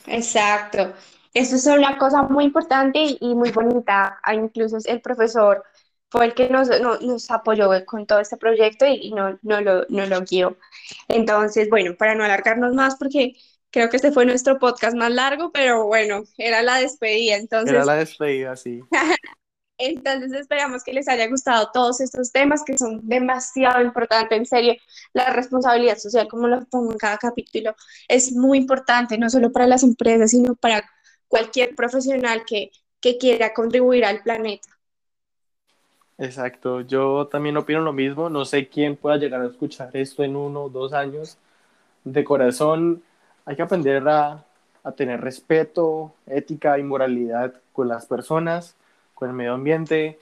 Exacto. 0.06 0.92
Eso 1.32 1.56
es 1.56 1.66
una 1.66 1.96
cosa 1.96 2.22
muy 2.22 2.44
importante 2.44 3.16
y 3.20 3.34
muy 3.34 3.50
bonita. 3.50 4.18
Incluso 4.32 4.78
el 4.84 5.00
profesor 5.00 5.64
fue 6.10 6.26
el 6.26 6.34
que 6.34 6.48
nos, 6.48 6.68
nos 7.00 7.30
apoyó 7.30 7.70
con 7.86 8.06
todo 8.06 8.20
este 8.20 8.36
proyecto 8.36 8.84
y, 8.86 9.12
no, 9.12 9.38
no, 9.42 9.60
lo, 9.60 9.86
no 9.88 10.06
lo 10.06 10.20
guió. 10.22 10.56
Entonces, 11.08 11.68
bueno, 11.70 11.94
para 11.96 12.14
no 12.14 12.24
alargarnos 12.24 12.74
más, 12.74 12.96
porque 12.96 13.34
creo 13.70 13.88
que 13.88 13.96
este 13.96 14.12
fue 14.12 14.26
nuestro 14.26 14.58
podcast 14.58 14.96
más 14.96 15.12
largo, 15.12 15.52
pero 15.52 15.86
bueno, 15.86 16.24
era 16.36 16.62
la 16.62 16.76
despedida. 16.76 17.36
Entonces, 17.36 17.74
era 17.74 17.84
la 17.84 17.96
despedida, 17.96 18.56
sí. 18.56 18.80
Entonces 19.78 20.32
esperamos 20.32 20.84
que 20.84 20.92
les 20.92 21.08
haya 21.08 21.26
gustado 21.28 21.70
todos 21.72 22.02
estos 22.02 22.32
temas 22.32 22.62
que 22.64 22.76
son 22.76 23.00
demasiado 23.08 23.80
importantes, 23.80 24.36
en 24.36 24.44
serio, 24.44 24.74
la 25.14 25.32
responsabilidad 25.32 25.96
social, 25.96 26.28
como 26.28 26.48
lo 26.48 26.66
pongo 26.66 26.92
en 26.92 26.98
cada 26.98 27.16
capítulo, 27.16 27.74
es 28.06 28.32
muy 28.32 28.58
importante, 28.58 29.16
no 29.16 29.30
solo 29.30 29.50
para 29.52 29.66
las 29.66 29.82
empresas, 29.82 30.32
sino 30.32 30.54
para 30.54 30.84
cualquier 31.28 31.74
profesional 31.74 32.44
que, 32.44 32.72
que 33.00 33.16
quiera 33.16 33.54
contribuir 33.54 34.04
al 34.04 34.22
planeta. 34.22 34.68
Exacto, 36.20 36.82
yo 36.82 37.28
también 37.28 37.56
opino 37.56 37.80
lo 37.80 37.92
mismo, 37.94 38.28
no 38.28 38.44
sé 38.44 38.68
quién 38.68 38.94
pueda 38.96 39.16
llegar 39.16 39.40
a 39.40 39.46
escuchar 39.46 39.90
esto 39.96 40.22
en 40.22 40.36
uno 40.36 40.64
o 40.64 40.68
dos 40.68 40.92
años. 40.92 41.38
De 42.04 42.24
corazón, 42.24 43.02
hay 43.46 43.56
que 43.56 43.62
aprender 43.62 44.08
a, 44.08 44.44
a 44.84 44.92
tener 44.92 45.20
respeto, 45.22 46.14
ética 46.26 46.78
y 46.78 46.84
moralidad 46.84 47.54
con 47.72 47.88
las 47.88 48.06
personas, 48.06 48.76
con 49.14 49.30
el 49.30 49.36
medio 49.36 49.54
ambiente, 49.54 50.18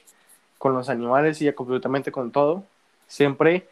con 0.59 0.75
los 0.75 0.89
animales 0.91 1.43
y 1.43 1.49
absolutamente 1.49 2.13
con 2.13 2.33
todo. 2.33 2.65
Siempre 3.09 3.69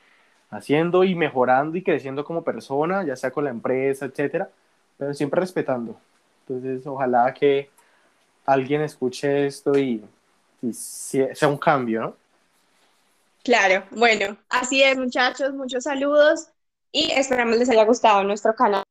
haciendo 0.51 1.05
y 1.05 1.15
mejorando 1.17 1.79
y 1.79 1.83
creciendo 1.85 2.25
como 2.25 2.45
persona, 2.45 3.05
ya 3.05 3.17
sea 3.17 3.31
con 3.33 3.45
la 3.45 3.51
empresa, 3.51 4.07
etcétera, 4.07 4.51
pero 4.99 5.15
siempre 5.15 5.41
respetando. 5.41 5.97
Entonces, 6.49 6.87
ojalá 6.87 7.35
que 7.35 7.71
alguien 8.47 8.83
escuche 8.83 9.47
esto 9.47 9.79
y 9.79 10.03
y 10.63 10.73
sea 10.73 11.49
un 11.49 11.59
cambio, 11.59 12.01
¿no? 12.01 12.17
Claro, 13.47 13.85
bueno, 13.93 14.37
así 14.49 14.83
es 14.83 14.99
muchachos, 14.99 15.53
muchos 15.53 15.85
saludos 15.85 16.49
y 16.91 17.13
esperamos 17.13 17.57
les 17.57 17.71
haya 17.71 17.85
gustado 17.85 18.25
nuestro 18.25 18.55
canal. 18.57 18.83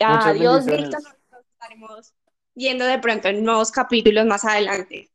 Adiós, 0.00 0.66
Víctor, 0.66 1.00
nos 1.30 1.44
estaremos 1.52 2.12
viendo 2.54 2.84
de 2.84 2.98
pronto 2.98 3.28
en 3.28 3.44
nuevos 3.44 3.70
capítulos 3.70 4.26
más 4.26 4.44
adelante. 4.44 5.08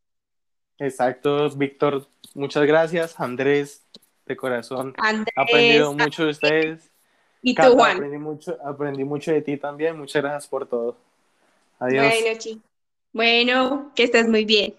Exacto, 0.79 1.49
Víctor, 1.49 2.07
muchas 2.35 2.63
gracias, 2.65 3.19
Andrés, 3.19 3.85
de 4.25 4.37
corazón. 4.37 4.93
Andrés, 4.97 5.33
aprendido 5.35 5.93
mucho 5.93 6.23
de 6.23 6.29
ustedes. 6.29 6.91
Y 7.41 7.53
tú, 7.53 7.73
Juan. 7.73 7.97
Aprendí 7.97 8.17
mucho, 8.17 8.57
aprendí 8.63 9.03
mucho 9.03 9.31
de 9.31 9.41
ti 9.41 9.57
también, 9.57 9.97
muchas 9.97 10.21
gracias 10.21 10.47
por 10.47 10.67
todo. 10.67 10.97
Adiós. 11.79 12.13
Bueno, 12.21 12.61
bueno, 13.11 13.91
que 13.93 14.03
estés 14.03 14.27
muy 14.27 14.45
bien. 14.45 14.73